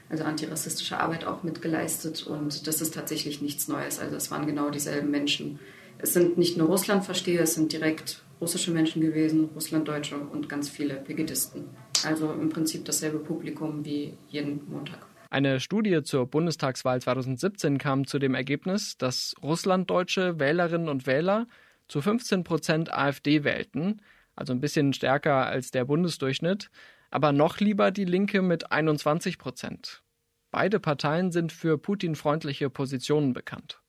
Also 0.08 0.22
antirassistische 0.22 1.00
Arbeit 1.00 1.24
auch 1.24 1.42
mitgeleistet. 1.42 2.28
Und 2.28 2.68
das 2.68 2.80
ist 2.80 2.94
tatsächlich 2.94 3.42
nichts 3.42 3.66
Neues. 3.66 3.98
Also 3.98 4.14
es 4.14 4.30
waren 4.30 4.46
genau 4.46 4.70
dieselben 4.70 5.10
Menschen. 5.10 5.58
Es 5.98 6.12
sind 6.12 6.38
nicht 6.38 6.56
nur 6.56 6.68
Russlandversteher, 6.68 7.42
es 7.42 7.54
sind 7.54 7.72
direkt 7.72 8.23
russische 8.40 8.70
Menschen 8.70 9.00
gewesen, 9.00 9.50
Russlanddeutsche 9.54 10.16
und 10.16 10.48
ganz 10.48 10.68
viele 10.68 10.94
Pegidisten. 10.96 11.64
Also 12.04 12.32
im 12.32 12.48
Prinzip 12.50 12.84
dasselbe 12.84 13.18
Publikum 13.18 13.84
wie 13.84 14.14
jeden 14.28 14.68
Montag. 14.70 15.06
Eine 15.30 15.58
Studie 15.58 16.02
zur 16.02 16.26
Bundestagswahl 16.26 17.00
2017 17.00 17.78
kam 17.78 18.06
zu 18.06 18.18
dem 18.18 18.34
Ergebnis, 18.34 18.96
dass 18.98 19.34
russlanddeutsche 19.42 20.38
Wählerinnen 20.38 20.88
und 20.88 21.06
Wähler 21.06 21.48
zu 21.88 22.00
15 22.00 22.44
Prozent 22.44 22.92
AfD 22.92 23.42
wählten, 23.42 24.00
also 24.36 24.52
ein 24.52 24.60
bisschen 24.60 24.92
stärker 24.92 25.46
als 25.46 25.70
der 25.70 25.84
Bundesdurchschnitt, 25.86 26.70
aber 27.10 27.32
noch 27.32 27.58
lieber 27.58 27.90
die 27.90 28.04
Linke 28.04 28.42
mit 28.42 28.70
21 28.70 29.38
Prozent. 29.38 30.02
Beide 30.50 30.78
Parteien 30.78 31.32
sind 31.32 31.52
für 31.52 31.78
Putin-freundliche 31.78 32.70
Positionen 32.70 33.32
bekannt. 33.32 33.80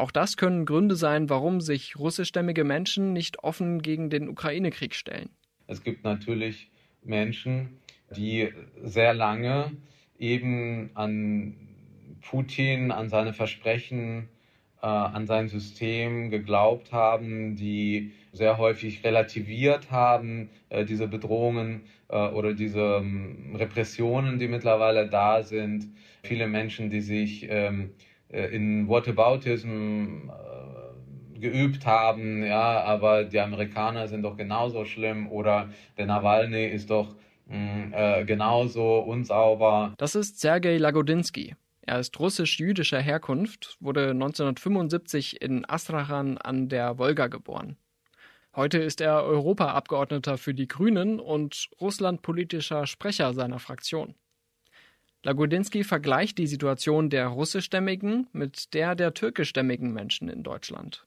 Auch 0.00 0.10
das 0.10 0.38
können 0.38 0.64
Gründe 0.64 0.96
sein, 0.96 1.28
warum 1.28 1.60
sich 1.60 1.98
russischstämmige 1.98 2.64
Menschen 2.64 3.12
nicht 3.12 3.44
offen 3.44 3.82
gegen 3.82 4.08
den 4.08 4.30
Ukraine-Krieg 4.30 4.94
stellen. 4.94 5.28
Es 5.66 5.84
gibt 5.84 6.04
natürlich 6.04 6.70
Menschen, 7.02 7.78
die 8.16 8.48
sehr 8.82 9.12
lange 9.12 9.72
eben 10.18 10.88
an 10.94 11.54
Putin, 12.22 12.92
an 12.92 13.10
seine 13.10 13.34
Versprechen 13.34 14.30
äh, 14.80 14.86
an 14.86 15.26
sein 15.26 15.48
System 15.48 16.30
geglaubt 16.30 16.92
haben, 16.92 17.56
die 17.56 18.12
sehr 18.32 18.56
häufig 18.56 19.04
relativiert 19.04 19.90
haben, 19.90 20.48
äh, 20.70 20.86
diese 20.86 21.08
Bedrohungen 21.08 21.82
äh, 22.08 22.16
oder 22.16 22.54
diese 22.54 23.00
ähm, 23.02 23.54
Repressionen, 23.54 24.38
die 24.38 24.48
mittlerweile 24.48 25.10
da 25.10 25.42
sind. 25.42 25.88
Viele 26.22 26.46
Menschen, 26.46 26.88
die 26.88 27.02
sich 27.02 27.46
ähm, 27.50 27.90
äh, 27.90 28.10
in 28.30 28.88
Whataboutism 28.88 30.30
äh, 30.30 31.40
geübt 31.40 31.86
haben, 31.86 32.44
ja, 32.44 32.82
aber 32.82 33.24
die 33.24 33.40
Amerikaner 33.40 34.08
sind 34.08 34.22
doch 34.22 34.36
genauso 34.36 34.84
schlimm 34.84 35.30
oder 35.30 35.70
der 35.96 36.06
Nawalny 36.06 36.66
ist 36.66 36.90
doch 36.90 37.16
mm, 37.46 37.92
äh, 37.92 38.24
genauso 38.24 38.98
unsauber. 38.98 39.94
Das 39.98 40.14
ist 40.14 40.40
Sergei 40.40 40.76
Lagodinsky. 40.76 41.56
Er 41.82 41.98
ist 41.98 42.18
russisch-jüdischer 42.20 43.00
Herkunft, 43.00 43.76
wurde 43.80 44.10
1975 44.10 45.42
in 45.42 45.68
Astrachan 45.68 46.38
an 46.38 46.68
der 46.68 46.98
Wolga 46.98 47.26
geboren. 47.26 47.76
Heute 48.54 48.78
ist 48.78 49.00
er 49.00 49.24
Europaabgeordneter 49.24 50.36
für 50.36 50.54
die 50.54 50.68
Grünen 50.68 51.20
und 51.20 51.68
russlandpolitischer 51.80 52.86
Sprecher 52.86 53.32
seiner 53.32 53.58
Fraktion. 53.58 54.14
Lagodinsky 55.22 55.84
vergleicht 55.84 56.38
die 56.38 56.46
Situation 56.46 57.10
der 57.10 57.26
russischstämmigen 57.26 58.26
mit 58.32 58.72
der 58.72 58.94
der 58.94 59.12
türkischstämmigen 59.12 59.92
Menschen 59.92 60.28
in 60.28 60.42
Deutschland. 60.42 61.06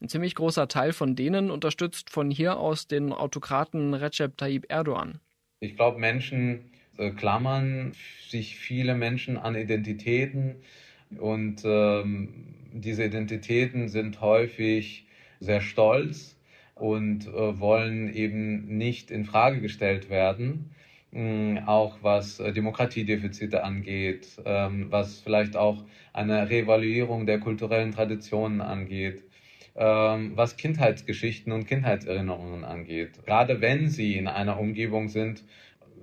Ein 0.00 0.08
ziemlich 0.08 0.34
großer 0.34 0.68
Teil 0.68 0.92
von 0.92 1.16
denen 1.16 1.50
unterstützt 1.50 2.10
von 2.10 2.30
hier 2.30 2.58
aus 2.58 2.86
den 2.86 3.12
Autokraten 3.12 3.92
Recep 3.92 4.36
Tayyip 4.36 4.66
Erdogan. 4.70 5.20
Ich 5.58 5.76
glaube, 5.76 5.98
Menschen 5.98 6.70
äh, 6.96 7.10
klammern 7.10 7.92
sich 8.28 8.56
viele 8.56 8.94
Menschen 8.94 9.36
an 9.36 9.56
Identitäten 9.56 10.56
und 11.18 11.62
ähm, 11.64 12.54
diese 12.72 13.04
Identitäten 13.04 13.88
sind 13.88 14.20
häufig 14.20 15.06
sehr 15.40 15.60
stolz 15.60 16.36
und 16.76 17.26
äh, 17.26 17.58
wollen 17.58 18.14
eben 18.14 18.78
nicht 18.78 19.10
in 19.10 19.24
Frage 19.24 19.60
gestellt 19.60 20.08
werden. 20.08 20.70
Mh, 21.12 21.66
auch 21.66 21.98
was 22.02 22.38
äh, 22.38 22.52
Demokratiedefizite 22.52 23.64
angeht, 23.64 24.36
ähm, 24.44 24.86
was 24.90 25.20
vielleicht 25.20 25.56
auch 25.56 25.84
eine 26.12 26.48
Revaluierung 26.50 27.26
der 27.26 27.40
kulturellen 27.40 27.90
Traditionen 27.92 28.60
angeht, 28.60 29.24
ähm, 29.74 30.32
was 30.36 30.56
Kindheitsgeschichten 30.56 31.52
und 31.52 31.66
Kindheitserinnerungen 31.66 32.64
angeht. 32.64 33.24
Gerade 33.24 33.60
wenn 33.60 33.88
sie 33.88 34.16
in 34.18 34.28
einer 34.28 34.58
Umgebung 34.58 35.08
sind, 35.08 35.44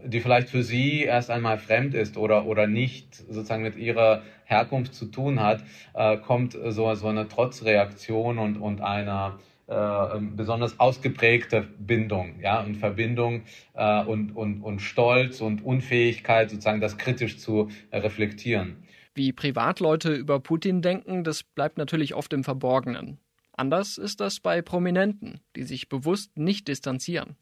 die 0.03 0.19
vielleicht 0.19 0.49
für 0.49 0.63
sie 0.63 1.03
erst 1.03 1.29
einmal 1.31 1.57
fremd 1.57 1.93
ist 1.93 2.17
oder, 2.17 2.45
oder 2.45 2.67
nicht 2.67 3.15
sozusagen 3.15 3.63
mit 3.63 3.75
ihrer 3.77 4.23
Herkunft 4.43 4.93
zu 4.93 5.05
tun 5.07 5.41
hat, 5.41 5.63
äh, 5.93 6.17
kommt 6.17 6.53
so, 6.67 6.93
so 6.95 7.07
eine 7.07 7.27
Trotzreaktion 7.29 8.37
und, 8.39 8.57
und 8.57 8.81
einer 8.81 9.39
äh, 9.67 10.19
besonders 10.35 10.79
ausgeprägte 10.79 11.67
Bindung, 11.77 12.39
ja, 12.41 12.61
und 12.61 12.75
Verbindung 12.75 13.43
äh, 13.73 14.03
und, 14.03 14.31
und, 14.31 14.61
und 14.61 14.79
Stolz 14.79 15.41
und 15.41 15.63
Unfähigkeit, 15.63 16.49
sozusagen 16.49 16.81
das 16.81 16.97
kritisch 16.97 17.37
zu 17.37 17.69
reflektieren. 17.91 18.83
Wie 19.13 19.33
Privatleute 19.33 20.13
über 20.13 20.39
Putin 20.39 20.81
denken, 20.81 21.23
das 21.23 21.43
bleibt 21.43 21.77
natürlich 21.77 22.13
oft 22.13 22.33
im 22.33 22.43
Verborgenen. 22.43 23.19
Anders 23.51 23.97
ist 23.97 24.19
das 24.19 24.39
bei 24.39 24.61
Prominenten, 24.61 25.41
die 25.55 25.63
sich 25.63 25.89
bewusst 25.89 26.37
nicht 26.37 26.67
distanzieren. 26.67 27.35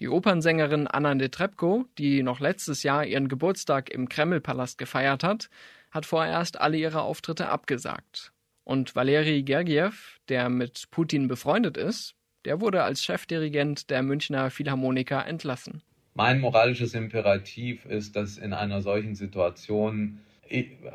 Die 0.00 0.08
Opernsängerin 0.08 0.88
Anna 0.88 1.14
Netrebko, 1.14 1.84
die 1.96 2.24
noch 2.24 2.40
letztes 2.40 2.82
Jahr 2.82 3.06
ihren 3.06 3.28
Geburtstag 3.28 3.88
im 3.90 4.08
Kremlpalast 4.08 4.76
gefeiert 4.76 5.22
hat, 5.22 5.48
hat 5.92 6.06
vorerst 6.06 6.60
alle 6.60 6.76
ihre 6.76 7.02
Auftritte 7.02 7.48
abgesagt. 7.48 8.32
Und 8.64 8.96
Valeri 8.96 9.44
Gergiev, 9.44 10.18
der 10.32 10.48
mit 10.48 10.90
Putin 10.90 11.28
befreundet 11.28 11.76
ist, 11.76 12.14
der 12.46 12.62
wurde 12.62 12.82
als 12.82 13.04
Chefdirigent 13.04 13.90
der 13.90 14.02
Münchner 14.02 14.50
Philharmoniker 14.50 15.26
entlassen. 15.26 15.82
Mein 16.14 16.40
moralisches 16.40 16.94
Imperativ 16.94 17.84
ist, 17.84 18.16
dass 18.16 18.38
in 18.38 18.54
einer 18.54 18.80
solchen 18.80 19.14
Situation 19.14 20.20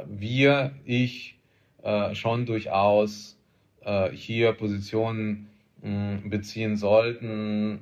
wir, 0.07 0.71
ich, 0.85 1.39
äh, 1.83 2.15
schon 2.15 2.47
durchaus 2.47 3.37
äh, 3.81 4.09
hier 4.09 4.53
Positionen 4.53 5.49
beziehen 5.79 6.75
sollten, 6.75 7.79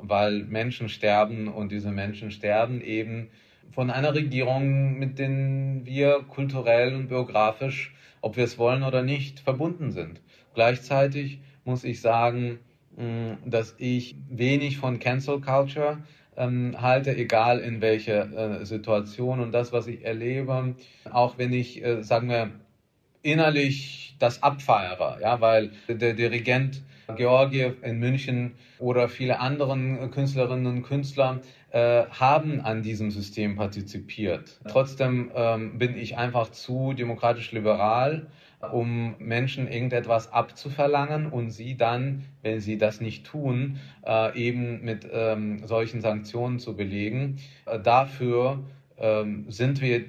weil 0.00 0.44
Menschen 0.44 0.88
sterben 0.88 1.48
und 1.48 1.70
diese 1.70 1.90
Menschen 1.90 2.30
sterben 2.30 2.80
eben 2.80 3.28
von 3.72 3.90
einer 3.90 4.14
Regierung, 4.14 4.98
mit 4.98 5.18
denen 5.18 5.84
wir 5.84 6.24
kulturell 6.30 6.94
und 6.94 7.08
biografisch, 7.08 7.94
ob 8.22 8.38
wir 8.38 8.44
es 8.44 8.56
wollen 8.56 8.82
oder 8.82 9.02
nicht, 9.02 9.40
verbunden 9.40 9.90
sind. 9.90 10.22
Gleichzeitig 10.56 11.40
muss 11.66 11.84
ich 11.84 12.00
sagen, 12.00 12.60
dass 13.44 13.74
ich 13.76 14.16
wenig 14.30 14.78
von 14.78 14.98
Cancel 14.98 15.42
Culture 15.42 15.98
ähm, 16.34 16.80
halte, 16.80 17.14
egal 17.14 17.58
in 17.60 17.82
welcher 17.82 18.60
äh, 18.60 18.64
Situation 18.64 19.40
und 19.40 19.52
das, 19.52 19.72
was 19.72 19.86
ich 19.86 20.02
erlebe, 20.02 20.74
auch 21.12 21.36
wenn 21.36 21.52
ich, 21.52 21.84
äh, 21.84 22.02
sagen 22.02 22.30
wir, 22.30 22.52
innerlich 23.20 24.16
das 24.18 24.42
abfeiere, 24.42 25.18
ja, 25.20 25.42
weil 25.42 25.72
der 25.88 26.14
Dirigent 26.14 26.82
Georgiev 27.16 27.74
in 27.82 27.98
München 27.98 28.54
oder 28.78 29.10
viele 29.10 29.40
andere 29.40 30.08
Künstlerinnen 30.10 30.66
und 30.66 30.82
Künstler 30.84 31.40
äh, 31.70 32.04
haben 32.06 32.62
an 32.62 32.82
diesem 32.82 33.10
System 33.10 33.56
partizipiert. 33.56 34.58
Trotzdem 34.66 35.30
ähm, 35.34 35.78
bin 35.78 35.98
ich 35.98 36.16
einfach 36.16 36.50
zu 36.50 36.94
demokratisch 36.94 37.52
liberal, 37.52 38.28
um 38.60 39.14
Menschen 39.18 39.68
irgendetwas 39.68 40.32
abzuverlangen 40.32 41.26
und 41.26 41.50
sie 41.50 41.76
dann, 41.76 42.24
wenn 42.42 42.60
sie 42.60 42.78
das 42.78 43.00
nicht 43.00 43.26
tun, 43.26 43.78
äh, 44.06 44.36
eben 44.38 44.82
mit 44.82 45.06
ähm, 45.12 45.66
solchen 45.66 46.00
Sanktionen 46.00 46.58
zu 46.58 46.76
belegen. 46.76 47.38
Äh, 47.66 47.80
dafür 47.80 48.64
ähm, 48.98 49.44
sind 49.50 49.80
wir 49.80 50.04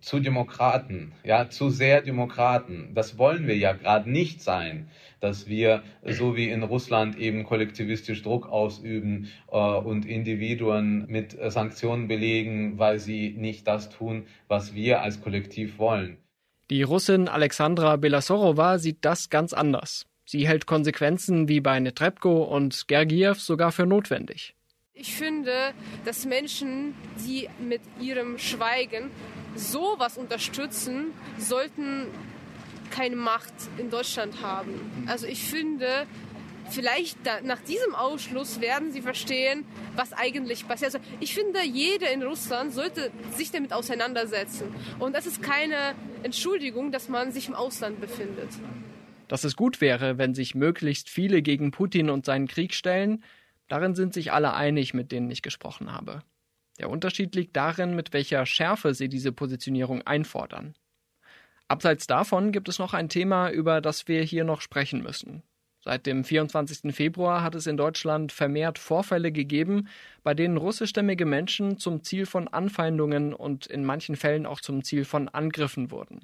zu 0.00 0.18
Demokraten, 0.18 1.12
ja, 1.22 1.48
zu 1.48 1.70
sehr 1.70 2.02
Demokraten. 2.02 2.90
Das 2.92 3.18
wollen 3.18 3.46
wir 3.46 3.56
ja 3.56 3.72
gerade 3.72 4.10
nicht 4.10 4.42
sein, 4.42 4.88
dass 5.20 5.46
wir 5.46 5.84
so 6.04 6.36
wie 6.36 6.50
in 6.50 6.64
Russland 6.64 7.16
eben 7.16 7.44
kollektivistisch 7.44 8.22
Druck 8.22 8.48
ausüben 8.48 9.28
äh, 9.50 9.56
und 9.56 10.04
Individuen 10.04 11.06
mit 11.08 11.38
äh, 11.38 11.52
Sanktionen 11.52 12.08
belegen, 12.08 12.78
weil 12.78 12.98
sie 12.98 13.30
nicht 13.38 13.68
das 13.68 13.90
tun, 13.90 14.26
was 14.48 14.74
wir 14.74 15.02
als 15.02 15.22
Kollektiv 15.22 15.78
wollen. 15.78 16.18
Die 16.70 16.82
Russin 16.82 17.28
Alexandra 17.28 17.96
Belasorowa 17.96 18.78
sieht 18.78 18.98
das 19.04 19.30
ganz 19.30 19.52
anders. 19.52 20.06
Sie 20.24 20.46
hält 20.46 20.66
Konsequenzen 20.66 21.48
wie 21.48 21.60
bei 21.60 21.78
Netrebko 21.78 22.44
und 22.44 22.88
Gergiev 22.88 23.40
sogar 23.40 23.72
für 23.72 23.86
notwendig. 23.86 24.54
Ich 24.94 25.14
finde, 25.14 25.72
dass 26.04 26.24
Menschen, 26.26 26.94
die 27.26 27.48
mit 27.58 27.80
ihrem 28.00 28.38
Schweigen 28.38 29.10
sowas 29.54 30.16
unterstützen, 30.16 31.12
sollten 31.38 32.06
keine 32.90 33.16
Macht 33.16 33.54
in 33.78 33.90
Deutschland 33.90 34.42
haben. 34.42 35.04
Also 35.06 35.26
ich 35.26 35.42
finde, 35.42 36.06
vielleicht 36.70 37.18
da, 37.24 37.40
nach 37.42 37.60
diesem 37.60 37.94
Ausschluss 37.94 38.60
werden 38.60 38.92
sie 38.92 39.02
verstehen, 39.02 39.64
was 39.96 40.12
eigentlich 40.12 40.66
passiert. 40.66 40.94
Also 40.94 41.06
ich 41.20 41.34
finde, 41.34 41.64
jeder 41.64 42.12
in 42.12 42.22
Russland 42.22 42.72
sollte 42.72 43.10
sich 43.36 43.50
damit 43.50 43.72
auseinandersetzen. 43.72 44.74
Und 44.98 45.14
das 45.14 45.26
ist 45.26 45.42
keine 45.42 45.94
Entschuldigung, 46.22 46.92
dass 46.92 47.08
man 47.08 47.32
sich 47.32 47.48
im 47.48 47.54
Ausland 47.54 48.00
befindet. 48.00 48.50
Dass 49.28 49.44
es 49.44 49.56
gut 49.56 49.80
wäre, 49.80 50.18
wenn 50.18 50.34
sich 50.34 50.54
möglichst 50.54 51.08
viele 51.08 51.42
gegen 51.42 51.70
Putin 51.70 52.10
und 52.10 52.26
seinen 52.26 52.48
Krieg 52.48 52.74
stellen, 52.74 53.24
darin 53.68 53.94
sind 53.94 54.14
sich 54.14 54.32
alle 54.32 54.54
einig, 54.54 54.94
mit 54.94 55.12
denen 55.12 55.30
ich 55.30 55.42
gesprochen 55.42 55.92
habe. 55.92 56.22
Der 56.78 56.90
Unterschied 56.90 57.34
liegt 57.34 57.56
darin, 57.56 57.94
mit 57.94 58.12
welcher 58.12 58.44
Schärfe 58.46 58.94
sie 58.94 59.08
diese 59.08 59.32
Positionierung 59.32 60.02
einfordern. 60.02 60.74
Abseits 61.68 62.06
davon 62.06 62.52
gibt 62.52 62.68
es 62.68 62.78
noch 62.78 62.92
ein 62.92 63.08
Thema, 63.08 63.50
über 63.50 63.80
das 63.80 64.08
wir 64.08 64.22
hier 64.22 64.44
noch 64.44 64.60
sprechen 64.60 65.02
müssen. 65.02 65.42
Seit 65.84 66.06
dem 66.06 66.22
24. 66.22 66.94
Februar 66.94 67.42
hat 67.42 67.56
es 67.56 67.66
in 67.66 67.76
Deutschland 67.76 68.30
vermehrt 68.30 68.78
Vorfälle 68.78 69.32
gegeben, 69.32 69.88
bei 70.22 70.32
denen 70.32 70.56
russischstämmige 70.56 71.26
Menschen 71.26 71.76
zum 71.76 72.04
Ziel 72.04 72.24
von 72.24 72.46
Anfeindungen 72.46 73.34
und 73.34 73.66
in 73.66 73.84
manchen 73.84 74.14
Fällen 74.14 74.46
auch 74.46 74.60
zum 74.60 74.84
Ziel 74.84 75.04
von 75.04 75.28
Angriffen 75.28 75.90
wurden. 75.90 76.20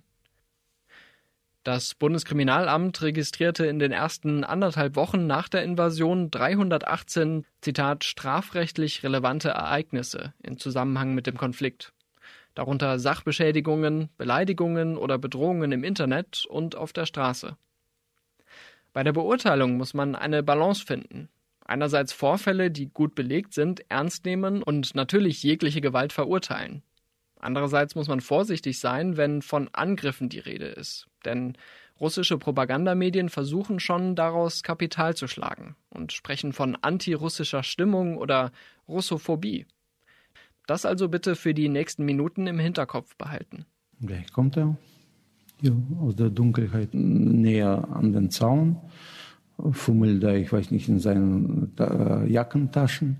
Das 1.64 1.96
Bundeskriminalamt 1.96 3.02
registrierte 3.02 3.66
in 3.66 3.80
den 3.80 3.90
ersten 3.90 4.44
anderthalb 4.44 4.94
Wochen 4.94 5.26
nach 5.26 5.48
der 5.48 5.64
Invasion 5.64 6.30
318, 6.30 7.44
Zitat, 7.60 8.04
strafrechtlich 8.04 9.02
relevante 9.02 9.48
Ereignisse 9.48 10.34
in 10.40 10.56
Zusammenhang 10.58 11.14
mit 11.14 11.26
dem 11.26 11.36
Konflikt. 11.36 11.92
Darunter 12.54 13.00
Sachbeschädigungen, 13.00 14.08
Beleidigungen 14.16 14.96
oder 14.96 15.18
Bedrohungen 15.18 15.72
im 15.72 15.82
Internet 15.82 16.46
und 16.48 16.76
auf 16.76 16.92
der 16.92 17.06
Straße. 17.06 17.56
Bei 18.92 19.02
der 19.02 19.12
Beurteilung 19.12 19.76
muss 19.76 19.94
man 19.94 20.14
eine 20.14 20.42
Balance 20.42 20.84
finden. 20.84 21.28
Einerseits 21.64 22.12
Vorfälle, 22.12 22.70
die 22.70 22.86
gut 22.86 23.14
belegt 23.14 23.52
sind, 23.52 23.84
ernst 23.90 24.24
nehmen 24.24 24.62
und 24.62 24.94
natürlich 24.94 25.42
jegliche 25.42 25.80
Gewalt 25.80 26.12
verurteilen. 26.12 26.82
Andererseits 27.40 27.94
muss 27.94 28.08
man 28.08 28.20
vorsichtig 28.20 28.80
sein, 28.80 29.16
wenn 29.16 29.42
von 29.42 29.68
Angriffen 29.72 30.28
die 30.28 30.38
Rede 30.38 30.66
ist. 30.66 31.06
Denn 31.24 31.56
russische 32.00 32.38
Propagandamedien 32.38 33.28
versuchen 33.28 33.80
schon 33.80 34.16
daraus 34.16 34.62
Kapital 34.62 35.14
zu 35.14 35.28
schlagen 35.28 35.76
und 35.90 36.12
sprechen 36.12 36.52
von 36.52 36.76
antirussischer 36.76 37.62
Stimmung 37.62 38.16
oder 38.16 38.50
Russophobie. 38.88 39.66
Das 40.66 40.84
also 40.84 41.08
bitte 41.08 41.36
für 41.36 41.54
die 41.54 41.68
nächsten 41.68 42.04
Minuten 42.04 42.46
im 42.46 42.58
Hinterkopf 42.58 43.16
behalten. 43.16 43.66
Gleich 44.00 44.32
kommt 44.32 44.56
er 44.56 44.76
ja, 45.60 45.72
aus 46.00 46.16
der 46.16 46.30
Dunkelheit 46.30 46.90
näher 46.92 47.88
an 47.90 48.12
den 48.12 48.30
Zaun, 48.30 48.76
fummelt 49.72 50.22
da, 50.22 50.34
ich 50.34 50.52
weiß 50.52 50.70
nicht, 50.70 50.88
in 50.88 51.00
seinen 51.00 51.72
äh, 51.78 52.30
Jackentaschen 52.30 53.16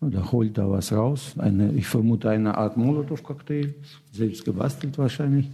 oder 0.00 0.30
holt 0.32 0.56
da 0.58 0.70
was 0.70 0.92
raus. 0.92 1.34
Eine, 1.38 1.72
ich 1.72 1.86
vermute 1.86 2.30
eine 2.30 2.56
Art 2.56 2.76
Molotow-Cocktail, 2.76 3.74
selbst 4.12 4.44
gebastelt 4.44 4.98
wahrscheinlich. 4.98 5.50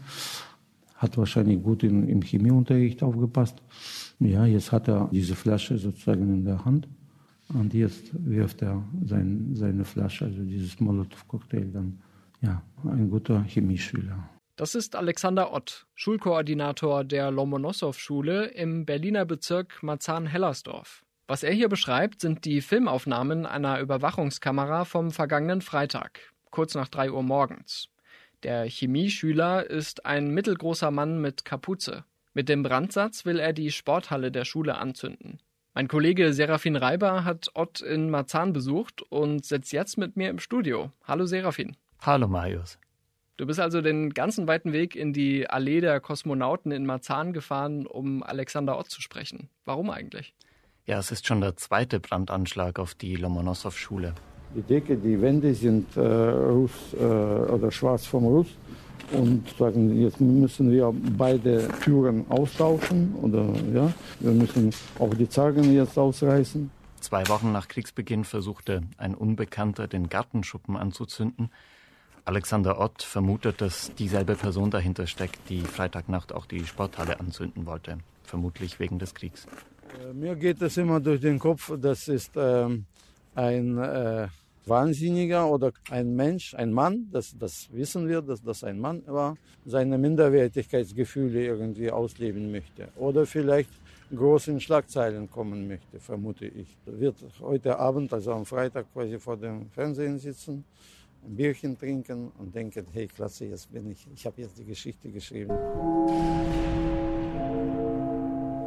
Hat 0.96 1.16
wahrscheinlich 1.18 1.62
gut 1.62 1.82
in, 1.82 2.08
im 2.08 2.22
Chemieunterricht 2.22 3.02
aufgepasst. 3.02 3.62
Ja, 4.18 4.46
jetzt 4.46 4.72
hat 4.72 4.88
er 4.88 5.08
diese 5.12 5.34
Flasche 5.34 5.76
sozusagen 5.78 6.22
in 6.32 6.44
der 6.44 6.64
Hand. 6.64 6.88
Und 7.52 7.74
jetzt 7.74 8.10
wirft 8.12 8.62
er 8.62 8.82
sein, 9.04 9.50
seine 9.52 9.84
Flasche, 9.84 10.24
also 10.24 10.42
dieses 10.42 10.80
Molotow-Cocktail 10.80 11.66
dann. 11.72 11.98
Ja, 12.40 12.62
ein 12.84 13.08
guter 13.10 13.42
Chemieschüler. 13.44 14.35
Das 14.56 14.74
ist 14.74 14.96
Alexander 14.96 15.52
Ott, 15.52 15.86
Schulkoordinator 15.94 17.04
der 17.04 17.30
Lomonossow-Schule 17.30 18.46
im 18.46 18.86
Berliner 18.86 19.26
Bezirk 19.26 19.82
Marzahn-Hellersdorf. 19.82 21.04
Was 21.26 21.42
er 21.42 21.52
hier 21.52 21.68
beschreibt, 21.68 22.22
sind 22.22 22.46
die 22.46 22.62
Filmaufnahmen 22.62 23.44
einer 23.44 23.80
Überwachungskamera 23.80 24.86
vom 24.86 25.10
vergangenen 25.10 25.60
Freitag, 25.60 26.32
kurz 26.50 26.74
nach 26.74 26.88
drei 26.88 27.10
Uhr 27.10 27.22
morgens. 27.22 27.90
Der 28.44 28.64
Chemieschüler 28.64 29.68
ist 29.68 30.06
ein 30.06 30.30
mittelgroßer 30.30 30.90
Mann 30.90 31.20
mit 31.20 31.44
Kapuze. 31.44 32.04
Mit 32.32 32.48
dem 32.48 32.62
Brandsatz 32.62 33.26
will 33.26 33.38
er 33.38 33.52
die 33.52 33.70
Sporthalle 33.70 34.32
der 34.32 34.46
Schule 34.46 34.78
anzünden. 34.78 35.38
Mein 35.74 35.86
Kollege 35.86 36.32
Serafin 36.32 36.76
Reiber 36.76 37.24
hat 37.24 37.50
Ott 37.52 37.82
in 37.82 38.08
Marzahn 38.08 38.54
besucht 38.54 39.02
und 39.02 39.44
sitzt 39.44 39.74
jetzt 39.74 39.98
mit 39.98 40.16
mir 40.16 40.30
im 40.30 40.38
Studio. 40.38 40.92
Hallo 41.04 41.26
Serafin. 41.26 41.76
Hallo 42.00 42.26
Marius. 42.26 42.78
Du 43.36 43.44
bist 43.44 43.60
also 43.60 43.82
den 43.82 44.14
ganzen 44.14 44.46
weiten 44.46 44.72
Weg 44.72 44.96
in 44.96 45.12
die 45.12 45.48
Allee 45.48 45.82
der 45.82 46.00
Kosmonauten 46.00 46.72
in 46.72 46.86
Marzahn 46.86 47.34
gefahren, 47.34 47.86
um 47.86 48.22
Alexander 48.22 48.78
Ott 48.78 48.88
zu 48.88 49.02
sprechen. 49.02 49.50
Warum 49.66 49.90
eigentlich? 49.90 50.34
Ja, 50.86 50.98
es 50.98 51.10
ist 51.10 51.26
schon 51.26 51.42
der 51.42 51.54
zweite 51.56 52.00
Brandanschlag 52.00 52.78
auf 52.78 52.94
die 52.94 53.14
Lomonossow-Schule. 53.16 54.14
Die 54.54 54.62
Decke, 54.62 54.96
die 54.96 55.20
Wände 55.20 55.52
sind 55.52 55.94
äh, 55.96 56.00
Russ 56.00 56.94
äh, 56.94 57.04
oder 57.04 57.70
schwarz 57.70 58.06
vom 58.06 58.24
Russ. 58.24 58.46
Und 59.12 59.46
sagen, 59.56 60.00
jetzt 60.00 60.20
müssen 60.20 60.70
wir 60.72 60.92
beide 61.16 61.68
Türen 61.82 62.24
austauschen 62.28 63.14
oder 63.22 63.52
ja, 63.72 63.92
wir 64.18 64.32
müssen 64.32 64.70
auch 64.98 65.14
die 65.14 65.28
Zargen 65.28 65.74
jetzt 65.74 65.96
ausreißen. 65.98 66.70
Zwei 67.00 67.28
Wochen 67.28 67.52
nach 67.52 67.68
Kriegsbeginn 67.68 68.24
versuchte 68.24 68.82
ein 68.96 69.14
Unbekannter 69.14 69.86
den 69.86 70.08
Gartenschuppen 70.08 70.76
anzuzünden. 70.76 71.50
Alexander 72.26 72.80
Ott 72.80 73.04
vermutet, 73.04 73.60
dass 73.60 73.94
dieselbe 73.94 74.34
Person 74.34 74.72
dahinter 74.72 75.06
steckt, 75.06 75.38
die 75.48 75.60
Freitagnacht 75.60 76.32
auch 76.32 76.46
die 76.46 76.66
Sporthalle 76.66 77.20
anzünden 77.20 77.66
wollte, 77.66 77.98
vermutlich 78.24 78.80
wegen 78.80 78.98
des 78.98 79.14
Kriegs. 79.14 79.46
Äh, 80.02 80.12
mir 80.12 80.34
geht 80.34 80.60
es 80.60 80.76
immer 80.76 80.98
durch 80.98 81.20
den 81.20 81.38
Kopf, 81.38 81.72
das 81.80 82.08
ist 82.08 82.32
ähm, 82.34 82.84
ein 83.36 83.78
äh, 83.78 84.26
Wahnsinniger 84.66 85.48
oder 85.48 85.70
ein 85.88 86.16
Mensch, 86.16 86.52
ein 86.54 86.72
Mann, 86.72 87.06
das, 87.12 87.36
das 87.38 87.68
wissen 87.70 88.08
wir, 88.08 88.20
dass 88.22 88.42
das 88.42 88.64
ein 88.64 88.80
Mann 88.80 89.04
war, 89.06 89.36
seine 89.64 89.96
Minderwertigkeitsgefühle 89.96 91.44
irgendwie 91.44 91.92
ausleben 91.92 92.50
möchte. 92.50 92.88
Oder 92.96 93.24
vielleicht 93.26 93.70
groß 94.12 94.48
in 94.48 94.60
Schlagzeilen 94.60 95.30
kommen 95.30 95.68
möchte, 95.68 96.00
vermute 96.00 96.46
ich. 96.46 96.76
Wird 96.86 97.24
heute 97.40 97.78
Abend, 97.78 98.12
also 98.12 98.32
am 98.32 98.44
Freitag, 98.44 98.92
quasi 98.92 99.16
vor 99.20 99.36
dem 99.36 99.70
Fernsehen 99.70 100.18
sitzen, 100.18 100.64
ein 101.26 101.36
Bierchen 101.36 101.78
trinken 101.78 102.30
und 102.38 102.54
denken, 102.54 102.86
hey, 102.92 103.06
klasse, 103.06 103.46
jetzt 103.46 103.72
bin 103.72 103.90
ich, 103.90 104.06
ich 104.14 104.26
habe 104.26 104.40
jetzt 104.40 104.58
die 104.58 104.64
Geschichte 104.64 105.10
geschrieben. 105.10 105.54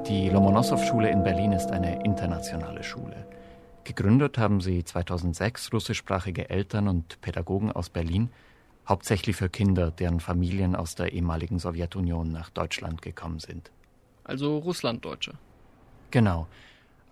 Die 0.08 0.30
Lomonossow-Schule 0.30 1.10
in 1.10 1.24
Berlin 1.24 1.52
ist 1.54 1.72
eine 1.72 2.04
internationale 2.04 2.84
Schule. 2.84 3.28
Gegründet 3.84 4.38
haben 4.38 4.60
sie 4.62 4.84
2006 4.84 5.72
russischsprachige 5.74 6.50
Eltern 6.50 6.88
und 6.88 7.22
Pädagogen 7.22 7.72
aus 7.72 7.90
Berlin, 7.90 8.30
hauptsächlich 8.88 9.36
für 9.36 9.50
Kinder, 9.50 9.92
deren 9.92 10.20
Familien 10.20 10.76
aus 10.76 10.96
der 10.96 11.14
ehemaligen 11.14 11.60
Sowjetunion 11.60 12.32
nach 12.32 12.50
Deutschland 12.50 13.02
gekommen 13.02 13.40
sind. 13.40 13.72
Also 14.24 14.58
Russlanddeutsche. 14.58 15.34
Genau. 16.12 16.48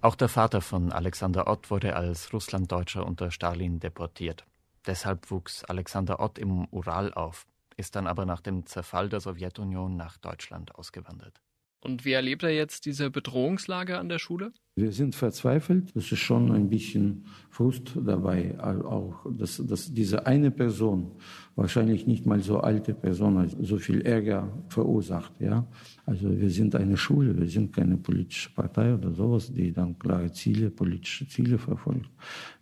Auch 0.01 0.15
der 0.15 0.29
Vater 0.29 0.61
von 0.61 0.91
Alexander 0.91 1.47
Ott 1.47 1.71
wurde 1.71 1.95
als 1.95 2.33
Russlanddeutscher 2.33 3.05
unter 3.05 3.31
Stalin 3.31 3.79
deportiert. 3.79 4.45
Deshalb 4.85 5.31
wuchs 5.31 5.63
Alexander 5.63 6.19
Ott 6.19 6.37
im 6.37 6.65
Ural 6.71 7.13
auf, 7.13 7.45
ist 7.75 7.95
dann 7.95 8.07
aber 8.07 8.25
nach 8.25 8.41
dem 8.41 8.65
Zerfall 8.65 9.09
der 9.09 9.19
Sowjetunion 9.19 9.95
nach 9.95 10.17
Deutschland 10.17 10.75
ausgewandert. 10.75 11.41
Und 11.79 12.05
wie 12.05 12.13
erlebt 12.13 12.43
er 12.43 12.53
jetzt 12.53 12.85
diese 12.85 13.09
Bedrohungslage 13.09 13.97
an 13.97 14.09
der 14.09 14.19
Schule? 14.19 14.51
Wir 14.77 14.91
sind 14.91 15.15
verzweifelt. 15.15 15.91
Es 15.95 16.11
ist 16.11 16.19
schon 16.19 16.51
ein 16.51 16.69
bisschen 16.69 17.25
Frust 17.49 17.97
dabei, 17.99 18.55
auch 18.59 19.25
dass, 19.31 19.57
dass 19.65 19.91
diese 19.91 20.27
eine 20.27 20.51
Person, 20.51 21.13
wahrscheinlich 21.55 22.05
nicht 22.05 22.27
mal 22.27 22.41
so 22.41 22.59
alte 22.59 22.93
Person, 22.93 23.49
so 23.59 23.77
viel 23.77 24.01
Ärger 24.01 24.47
verursacht. 24.69 25.33
Ja? 25.39 25.65
Also 26.05 26.29
wir 26.29 26.51
sind 26.51 26.75
eine 26.75 26.95
Schule, 26.95 27.35
wir 27.35 27.47
sind 27.47 27.75
keine 27.75 27.97
politische 27.97 28.51
Partei 28.51 28.93
oder 28.93 29.11
sowas, 29.11 29.51
die 29.51 29.73
dann 29.73 29.97
klare 29.97 30.31
Ziele, 30.31 30.69
politische 30.69 31.27
Ziele 31.27 31.57
verfolgt 31.57 32.11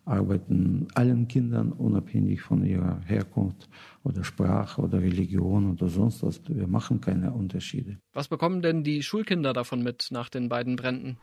arbeiten 0.05 0.87
allen 0.93 1.27
Kindern 1.27 1.71
unabhängig 1.71 2.41
von 2.41 2.63
ihrer 2.63 3.01
Herkunft 3.05 3.67
oder 4.03 4.23
Sprache 4.23 4.81
oder 4.81 5.01
Religion 5.01 5.71
oder 5.71 5.87
sonst 5.87 6.21
was. 6.23 6.41
Wir 6.47 6.67
machen 6.67 7.01
keine 7.01 7.33
Unterschiede. 7.33 7.97
Was 8.13 8.27
bekommen 8.27 8.61
denn 8.61 8.83
die 8.83 9.01
Schulkinder 9.01 9.53
davon 9.53 9.81
mit 9.81 10.09
nach 10.11 10.29
den 10.29 10.47
beiden 10.47 10.75
Bränden? 10.75 11.17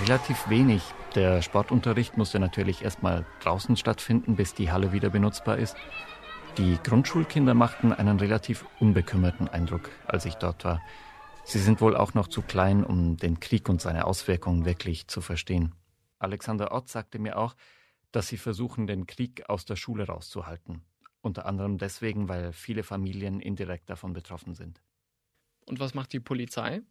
Relativ 0.00 0.50
wenig. 0.50 0.82
Der 1.14 1.40
Sportunterricht 1.40 2.18
musste 2.18 2.38
natürlich 2.38 2.82
erstmal 2.82 3.24
draußen 3.40 3.78
stattfinden, 3.78 4.36
bis 4.36 4.52
die 4.52 4.70
Halle 4.70 4.92
wieder 4.92 5.08
benutzbar 5.08 5.56
ist. 5.56 5.74
Die 6.58 6.78
Grundschulkinder 6.84 7.54
machten 7.54 7.92
einen 7.94 8.20
relativ 8.20 8.66
unbekümmerten 8.78 9.48
Eindruck, 9.48 9.90
als 10.06 10.26
ich 10.26 10.34
dort 10.34 10.64
war. 10.66 10.82
Sie 11.44 11.58
sind 11.58 11.80
wohl 11.80 11.96
auch 11.96 12.12
noch 12.12 12.28
zu 12.28 12.42
klein, 12.42 12.84
um 12.84 13.16
den 13.16 13.40
Krieg 13.40 13.70
und 13.70 13.80
seine 13.80 14.04
Auswirkungen 14.04 14.66
wirklich 14.66 15.08
zu 15.08 15.22
verstehen. 15.22 15.74
Alexander 16.18 16.72
Ott 16.72 16.88
sagte 16.88 17.18
mir 17.18 17.38
auch, 17.38 17.56
dass 18.12 18.28
sie 18.28 18.36
versuchen, 18.36 18.86
den 18.86 19.06
Krieg 19.06 19.48
aus 19.48 19.64
der 19.64 19.76
Schule 19.76 20.06
rauszuhalten. 20.06 20.82
Unter 21.22 21.46
anderem 21.46 21.78
deswegen, 21.78 22.28
weil 22.28 22.52
viele 22.52 22.82
Familien 22.82 23.40
indirekt 23.40 23.88
davon 23.88 24.12
betroffen 24.12 24.54
sind. 24.54 24.82
Und 25.64 25.80
was 25.80 25.94
macht 25.94 26.12
die 26.12 26.20
Polizei? 26.20 26.82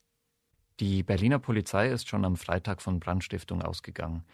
Die 0.82 1.04
Berliner 1.04 1.40
Polizei 1.40 1.90
ist 1.90 2.10
schon 2.10 2.26
am 2.26 2.36
Freitag 2.36 2.82
von 2.82 3.00
Brandstiftung 3.00 3.62
ausgegangen. 3.62 4.26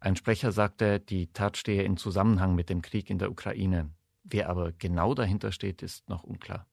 Ein 0.00 0.16
Sprecher 0.16 0.50
sagte, 0.50 0.98
die 0.98 1.32
Tat 1.32 1.56
stehe 1.56 1.82
in 1.82 1.96
Zusammenhang 1.96 2.54
mit 2.54 2.68
dem 2.68 2.82
Krieg 2.82 3.10
in 3.10 3.18
der 3.18 3.30
Ukraine. 3.30 3.90
Wer 4.24 4.48
aber 4.48 4.72
genau 4.72 5.14
dahinter 5.14 5.52
steht, 5.52 5.82
ist 5.82 6.08
noch 6.08 6.24
unklar. 6.24 6.66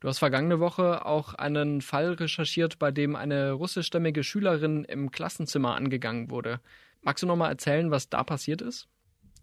Du 0.00 0.08
hast 0.08 0.18
vergangene 0.18 0.60
Woche 0.60 1.06
auch 1.06 1.32
einen 1.32 1.80
Fall 1.80 2.12
recherchiert, 2.12 2.78
bei 2.78 2.90
dem 2.90 3.16
eine 3.16 3.52
russischstämmige 3.52 4.22
Schülerin 4.22 4.84
im 4.84 5.10
Klassenzimmer 5.10 5.74
angegangen 5.74 6.30
wurde. 6.30 6.60
Magst 7.00 7.22
du 7.22 7.26
noch 7.26 7.36
mal 7.36 7.48
erzählen, 7.48 7.90
was 7.90 8.10
da 8.10 8.22
passiert 8.22 8.60
ist? 8.60 8.86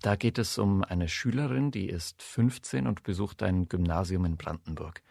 Da 0.01 0.15
geht 0.15 0.37
es 0.37 0.59
um 0.59 0.83
eine 0.83 1.07
Schülerin, 1.07 1.71
die 1.71 1.87
ist 1.87 2.21
15 2.21 2.85
und 2.85 3.01
besucht 3.01 3.41
ein 3.41 3.69
Gymnasium 3.69 4.25
in 4.25 4.37
Brandenburg. 4.37 5.01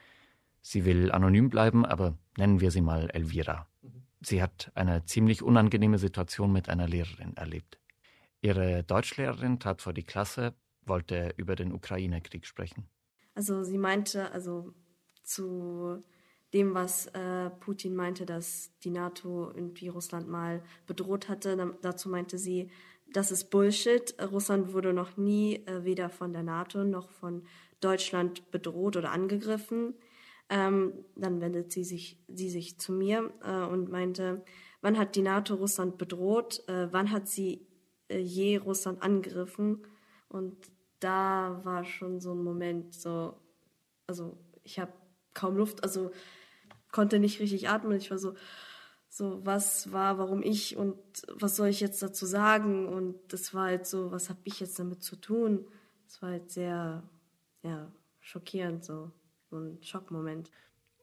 Sie 0.63 0.85
will 0.85 1.11
anonym 1.11 1.49
bleiben, 1.49 1.85
aber 1.85 2.19
nennen 2.37 2.61
wir 2.61 2.71
sie 2.71 2.83
mal 2.83 3.11
Elvira. 3.11 3.67
Sie 4.21 4.43
hat 4.43 4.71
eine 4.75 5.05
ziemlich 5.05 5.43
unangenehme 5.43 5.99
Situation 5.99 6.53
mit 6.53 6.69
einer 6.69 6.87
Lehrerin 6.87 7.37
erlebt. 7.37 7.79
Ihre 8.43 8.85
Deutschlehrerin 8.85 9.59
trat 9.59 9.83
vor 9.83 9.93
die 9.93 10.03
Klasse, 10.03 10.55
wollte 10.85 11.33
über 11.37 11.57
den 11.57 11.73
Ukraine-Krieg 11.73 12.47
sprechen. 12.47 12.89
Also 13.35 13.63
sie 13.65 13.79
meinte, 13.79 14.33
also 14.33 14.75
zu 15.23 16.03
dem, 16.53 16.75
was 16.75 17.07
äh, 17.09 17.51
Putin 17.61 17.95
meinte, 17.95 18.27
dass 18.27 18.73
die 18.83 18.91
NATO 18.91 19.51
irgendwie 19.55 19.89
Russland 19.89 20.29
mal 20.29 20.63
bedroht 20.87 21.29
hatte. 21.29 21.77
Dazu 21.81 22.09
meinte 22.09 22.39
sie, 22.39 22.71
das 23.13 23.31
ist 23.31 23.51
Bullshit. 23.51 24.15
Russland 24.21 24.73
wurde 24.73 24.93
noch 24.93 25.17
nie 25.17 25.65
äh, 25.67 25.85
weder 25.85 26.11
von 26.11 26.33
der 26.33 26.43
NATO 26.43 26.85
noch 26.85 27.11
von 27.11 27.45
Deutschland 27.81 28.51
bedroht 28.51 28.97
oder 28.97 29.13
angegriffen. 29.13 29.95
Ähm, 30.51 31.05
dann 31.15 31.41
wendet 31.41 31.71
sie 31.71 31.85
sich, 31.85 32.19
sie 32.27 32.51
sich 32.51 32.79
zu 32.79 32.93
mir 32.93 33.33
äh, 33.45 33.65
und 33.65 33.89
meinte, 33.89 34.45
wann 34.81 34.99
hat 34.99 35.15
die 35.15 35.23
NATO 35.23 35.55
Russland 35.55 35.97
bedroht? 35.97 36.69
Äh, 36.69 36.93
wann 36.93 37.13
hat 37.13 37.29
sie 37.29 37.67
äh, 38.09 38.19
je 38.19 38.57
Russland 38.57 39.01
angegriffen? 39.01 39.87
Und 40.29 40.57
da 40.99 41.61
war 41.63 41.85
schon 41.85 42.21
so 42.21 42.33
ein 42.35 42.43
Moment, 42.43 42.95
so, 42.95 43.35
also 44.09 44.37
ich 44.65 44.81
habe 44.81 44.93
kaum 45.35 45.57
Luft, 45.57 45.85
also 45.85 46.11
konnte 46.91 47.21
nicht 47.21 47.39
richtig 47.39 47.69
atmen. 47.69 47.97
Ich 47.97 48.11
war 48.11 48.19
so, 48.19 48.35
so, 49.09 49.45
was 49.45 49.93
war, 49.93 50.19
warum 50.19 50.43
ich 50.43 50.77
und 50.77 50.97
was 51.33 51.57
soll 51.57 51.69
ich 51.69 51.81
jetzt 51.81 52.03
dazu 52.03 52.27
sagen? 52.27 52.87
Und 52.87 53.17
das 53.33 53.55
war 53.55 53.67
halt 53.67 53.87
so, 53.87 54.11
was 54.13 54.29
habe 54.29 54.41
ich 54.45 54.61
jetzt 54.61 54.79
damit 54.79 55.03
zu 55.03 55.17
tun? 55.17 55.67
Das 56.07 56.23
war 56.23 56.31
halt 56.31 56.51
sehr, 56.51 57.09
ja, 57.63 57.93
schockierend, 58.21 58.85
so, 58.85 59.11
so 59.51 59.59
ein 59.59 59.79
Schockmoment. 59.83 60.51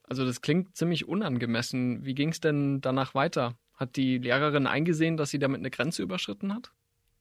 Also 0.02 0.24
das 0.24 0.40
klingt 0.40 0.76
ziemlich 0.76 1.06
unangemessen. 1.06 2.04
Wie 2.04 2.14
ging 2.14 2.30
es 2.30 2.40
denn 2.40 2.80
danach 2.80 3.14
weiter? 3.14 3.56
Hat 3.74 3.96
die 3.96 4.18
Lehrerin 4.18 4.66
eingesehen, 4.66 5.16
dass 5.16 5.30
sie 5.30 5.38
damit 5.38 5.60
eine 5.60 5.70
Grenze 5.70 6.02
überschritten 6.02 6.54
hat? 6.54 6.72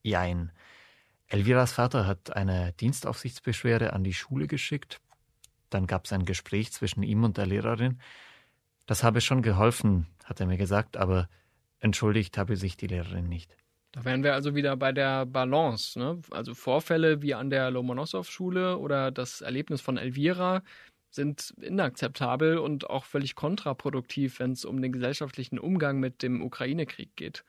Jein. 0.02 0.52
Elviras 1.28 1.74
Vater 1.74 2.08
hat 2.08 2.36
eine 2.36 2.74
Dienstaufsichtsbeschwerde 2.80 3.92
an 3.94 4.04
die 4.04 4.14
Schule 4.14 4.48
geschickt. 4.48 5.02
Dann 5.70 5.86
gab 5.86 6.06
es 6.06 6.14
ein 6.14 6.26
Gespräch 6.26 6.72
zwischen 6.72 7.04
ihm 7.04 7.26
und 7.26 7.38
der 7.38 7.46
Lehrerin. 7.46 8.00
Das 8.86 9.04
habe 9.04 9.20
schon 9.20 9.42
geholfen, 9.42 10.08
hat 10.24 10.40
er 10.40 10.46
mir 10.46 10.58
gesagt, 10.58 10.96
aber 10.96 11.28
entschuldigt 11.80 12.38
habe 12.38 12.56
sich 12.56 12.78
die 12.78 12.88
Lehrerin 12.88 13.28
nicht. 13.28 13.58
Da 13.92 14.06
wären 14.06 14.24
wir 14.24 14.34
also 14.34 14.56
wieder 14.56 14.78
bei 14.78 14.94
der 14.94 15.26
Balance. 15.26 16.00
Ne? 16.00 16.22
Also 16.32 16.54
Vorfälle 16.54 17.22
wie 17.22 17.34
an 17.34 17.50
der 17.50 17.70
Lomonossow-Schule 17.72 18.78
oder 18.78 19.12
das 19.12 19.42
Erlebnis 19.42 19.82
von 19.82 19.98
Elvira 19.98 20.64
sind 21.10 21.54
inakzeptabel 21.62 22.58
und 22.58 22.90
auch 22.90 23.06
völlig 23.06 23.36
kontraproduktiv, 23.36 24.40
wenn 24.40 24.52
es 24.52 24.66
um 24.66 24.82
den 24.82 24.92
gesellschaftlichen 24.92 25.60
Umgang 25.60 26.00
mit 26.00 26.24
dem 26.24 26.42
Ukraine-Krieg 26.42 27.16
geht. 27.16 27.44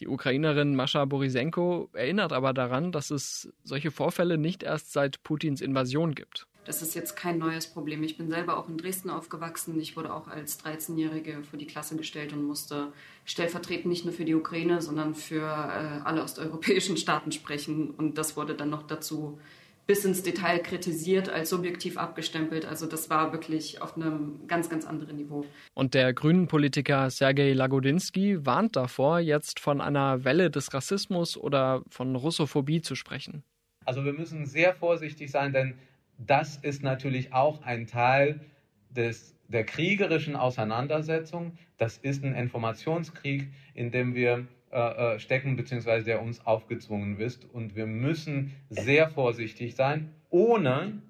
Die 0.00 0.08
Ukrainerin 0.08 0.74
Mascha 0.74 1.04
Borisenko 1.04 1.88
erinnert 1.92 2.32
aber 2.32 2.52
daran, 2.52 2.90
dass 2.90 3.10
es 3.10 3.52
solche 3.62 3.90
Vorfälle 3.90 4.38
nicht 4.38 4.62
erst 4.62 4.92
seit 4.92 5.22
Putins 5.22 5.60
Invasion 5.60 6.14
gibt. 6.14 6.46
Das 6.64 6.80
ist 6.80 6.94
jetzt 6.94 7.14
kein 7.14 7.38
neues 7.38 7.66
Problem. 7.66 8.02
Ich 8.02 8.16
bin 8.16 8.30
selber 8.30 8.56
auch 8.56 8.68
in 8.68 8.78
Dresden 8.78 9.10
aufgewachsen. 9.10 9.78
Ich 9.78 9.96
wurde 9.96 10.12
auch 10.12 10.28
als 10.28 10.58
13-Jährige 10.64 11.44
vor 11.44 11.58
die 11.58 11.66
Klasse 11.66 11.96
gestellt 11.96 12.32
und 12.32 12.42
musste 12.42 12.92
stellvertretend 13.26 13.86
nicht 13.86 14.06
nur 14.06 14.14
für 14.14 14.24
die 14.24 14.34
Ukraine, 14.34 14.80
sondern 14.80 15.14
für 15.14 15.42
äh, 15.42 16.00
alle 16.04 16.22
osteuropäischen 16.22 16.96
Staaten 16.96 17.32
sprechen. 17.32 17.90
Und 17.90 18.16
das 18.16 18.36
wurde 18.36 18.54
dann 18.54 18.70
noch 18.70 18.82
dazu 18.82 19.38
bis 19.86 20.04
ins 20.04 20.22
Detail 20.22 20.60
kritisiert, 20.60 21.28
als 21.28 21.50
subjektiv 21.50 21.98
abgestempelt. 21.98 22.64
Also 22.64 22.86
das 22.86 23.10
war 23.10 23.32
wirklich 23.32 23.82
auf 23.82 23.96
einem 23.96 24.46
ganz, 24.46 24.70
ganz 24.70 24.86
anderen 24.86 25.16
Niveau. 25.16 25.44
Und 25.74 25.94
der 25.94 26.14
grünen 26.14 26.46
Politiker 26.46 27.10
Sergei 27.10 27.52
Lagodinsky 27.52 28.46
warnt 28.46 28.76
davor, 28.76 29.18
jetzt 29.18 29.60
von 29.60 29.80
einer 29.80 30.24
Welle 30.24 30.50
des 30.50 30.72
Rassismus 30.72 31.36
oder 31.36 31.82
von 31.88 32.16
Russophobie 32.16 32.80
zu 32.80 32.94
sprechen. 32.94 33.42
Also 33.84 34.04
wir 34.04 34.14
müssen 34.14 34.46
sehr 34.46 34.74
vorsichtig 34.74 35.30
sein, 35.30 35.52
denn 35.52 35.74
das 36.18 36.56
ist 36.56 36.82
natürlich 36.82 37.32
auch 37.34 37.62
ein 37.62 37.86
Teil 37.86 38.40
des, 38.88 39.34
der 39.48 39.64
kriegerischen 39.64 40.36
Auseinandersetzung. 40.36 41.58
Das 41.76 41.98
ist 41.98 42.24
ein 42.24 42.34
Informationskrieg, 42.34 43.48
in 43.74 43.90
dem 43.90 44.14
wir 44.14 44.46
äh, 44.74 45.14
äh, 45.14 45.18
stecken, 45.20 45.54
beziehungsweise 45.54 46.04
der 46.04 46.20
uns 46.20 46.44
aufgezwungen 46.44 47.20
ist. 47.20 47.46
Und 47.52 47.76
wir 47.76 47.86
müssen 47.86 48.52
sehr 48.70 49.08
vorsichtig 49.08 49.76
sein, 49.76 50.12
ohne 50.30 51.00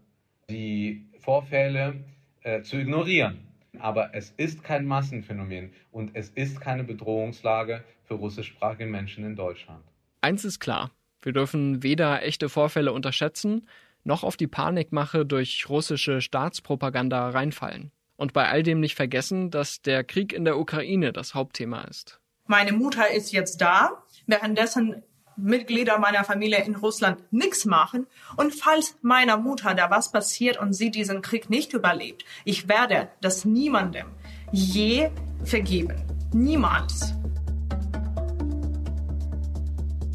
die 0.50 1.06
Vorfälle 1.20 1.94
äh, 2.42 2.60
zu 2.60 2.76
ignorieren. 2.76 3.38
Aber 3.78 4.14
es 4.14 4.34
ist 4.36 4.62
kein 4.62 4.84
Massenphänomen 4.84 5.72
und 5.92 6.10
es 6.12 6.28
ist 6.28 6.60
keine 6.60 6.84
Bedrohungslage 6.84 7.82
für 8.02 8.14
russischsprachige 8.14 8.84
Menschen 8.84 9.24
in 9.24 9.34
Deutschland. 9.34 9.82
Eins 10.20 10.44
ist 10.44 10.60
klar, 10.60 10.90
wir 11.22 11.32
dürfen 11.32 11.82
weder 11.82 12.22
echte 12.22 12.50
Vorfälle 12.50 12.92
unterschätzen, 12.92 13.66
noch 14.04 14.24
auf 14.24 14.36
die 14.36 14.46
Panikmache 14.46 15.24
durch 15.24 15.70
russische 15.70 16.20
Staatspropaganda 16.20 17.30
reinfallen. 17.30 17.92
Und 18.16 18.34
bei 18.34 18.46
all 18.46 18.62
dem 18.62 18.80
nicht 18.80 18.94
vergessen, 18.94 19.50
dass 19.50 19.80
der 19.80 20.04
Krieg 20.04 20.34
in 20.34 20.44
der 20.44 20.58
Ukraine 20.58 21.14
das 21.14 21.34
Hauptthema 21.34 21.84
ist. 21.84 22.20
Meine 22.46 22.72
Mutter 22.72 23.10
ist 23.10 23.32
jetzt 23.32 23.62
da, 23.62 24.02
währenddessen 24.26 25.02
Mitglieder 25.36 25.98
meiner 25.98 26.24
Familie 26.24 26.62
in 26.62 26.76
Russland 26.76 27.20
nichts 27.32 27.64
machen. 27.64 28.06
Und 28.36 28.54
falls 28.54 28.96
meiner 29.00 29.38
Mutter 29.38 29.74
da 29.74 29.90
was 29.90 30.12
passiert 30.12 30.58
und 30.60 30.74
sie 30.74 30.90
diesen 30.90 31.22
Krieg 31.22 31.48
nicht 31.48 31.72
überlebt, 31.72 32.24
ich 32.44 32.68
werde 32.68 33.08
das 33.22 33.46
niemandem 33.46 34.06
je 34.52 35.10
vergeben. 35.42 35.96
Niemals. 36.34 37.14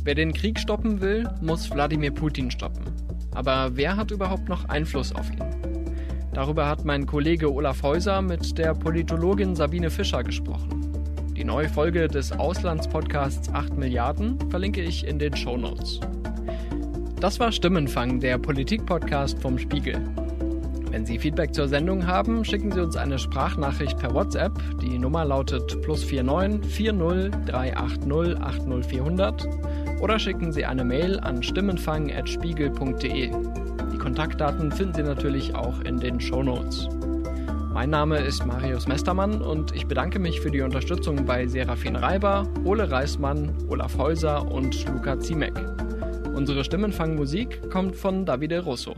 Wer 0.04 0.16
den 0.16 0.32
Krieg 0.34 0.60
stoppen 0.60 1.02
will, 1.02 1.30
muss 1.42 1.70
Wladimir 1.72 2.12
Putin 2.12 2.52
stoppen. 2.52 2.86
Aber 3.34 3.76
wer 3.76 3.98
hat 3.98 4.12
überhaupt 4.12 4.48
noch 4.48 4.70
Einfluss 4.70 5.14
auf 5.14 5.30
ihn? 5.32 5.44
Darüber 6.34 6.68
hat 6.68 6.86
mein 6.86 7.06
Kollege 7.06 7.52
Olaf 7.52 7.82
Häuser 7.82 8.22
mit 8.22 8.58
der 8.58 8.76
Politologin 8.76 9.56
Sabine 9.56 9.90
Fischer 9.90 10.24
gesprochen. 10.24 10.79
Die 11.40 11.46
neue 11.46 11.70
Folge 11.70 12.10
des 12.10 12.34
Auslandspodcasts 12.34 13.54
8 13.54 13.78
Milliarden 13.78 14.38
verlinke 14.50 14.82
ich 14.82 15.08
in 15.08 15.20
den 15.20 15.34
Show 15.38 15.56
Notes. 15.56 16.02
Das 17.22 17.40
war 17.40 17.54
Stimmenfang, 17.54 18.20
der 18.20 18.38
Politik-Podcast 18.38 19.40
vom 19.42 19.58
Spiegel. 19.58 20.02
Wenn 20.92 21.06
Sie 21.06 21.18
Feedback 21.18 21.56
zur 21.56 21.70
Sendung 21.70 22.06
haben, 22.06 22.44
schicken 22.44 22.74
Sie 22.74 22.82
uns 22.84 22.98
eine 22.98 23.18
Sprachnachricht 23.18 23.98
per 23.98 24.14
WhatsApp. 24.14 24.52
Die 24.82 25.00
Nummer 25.00 25.24
lautet 25.24 25.82
plus 25.82 26.04
49 26.12 26.70
40 26.70 27.32
380 27.46 28.42
80400 28.42 29.48
oder 30.02 30.20
schicken 30.20 30.52
Sie 30.52 30.66
eine 30.66 30.84
Mail 30.84 31.22
an 31.22 31.42
stimmenfang.spiegel.de. 31.42 33.32
Die 33.94 33.98
Kontaktdaten 33.98 34.74
finden 34.74 34.94
Sie 34.94 35.04
natürlich 35.04 35.56
auch 35.56 35.80
in 35.86 36.02
den 36.02 36.20
Show 36.20 36.44
Notes. 36.44 36.90
Mein 37.80 37.92
Name 37.92 38.18
ist 38.18 38.46
Marius 38.46 38.90
Mestermann 38.90 39.42
und 39.42 39.74
ich 39.74 39.88
bedanke 39.88 40.20
mich 40.20 40.42
für 40.42 40.52
die 40.52 40.60
Unterstützung 40.60 41.26
bei 41.26 41.48
Serafin 41.48 41.96
Reiber, 41.96 42.46
Ole 42.66 42.92
Reismann, 42.92 43.56
Olaf 43.70 43.98
Häuser 43.98 44.52
und 44.52 44.86
Luca 44.90 45.18
Ziemek. 45.18 45.54
Unsere 46.36 46.66
Stimmenfangmusik 46.66 47.70
kommt 47.72 47.96
von 47.96 48.26
Davide 48.26 48.66
Russo. 48.66 48.98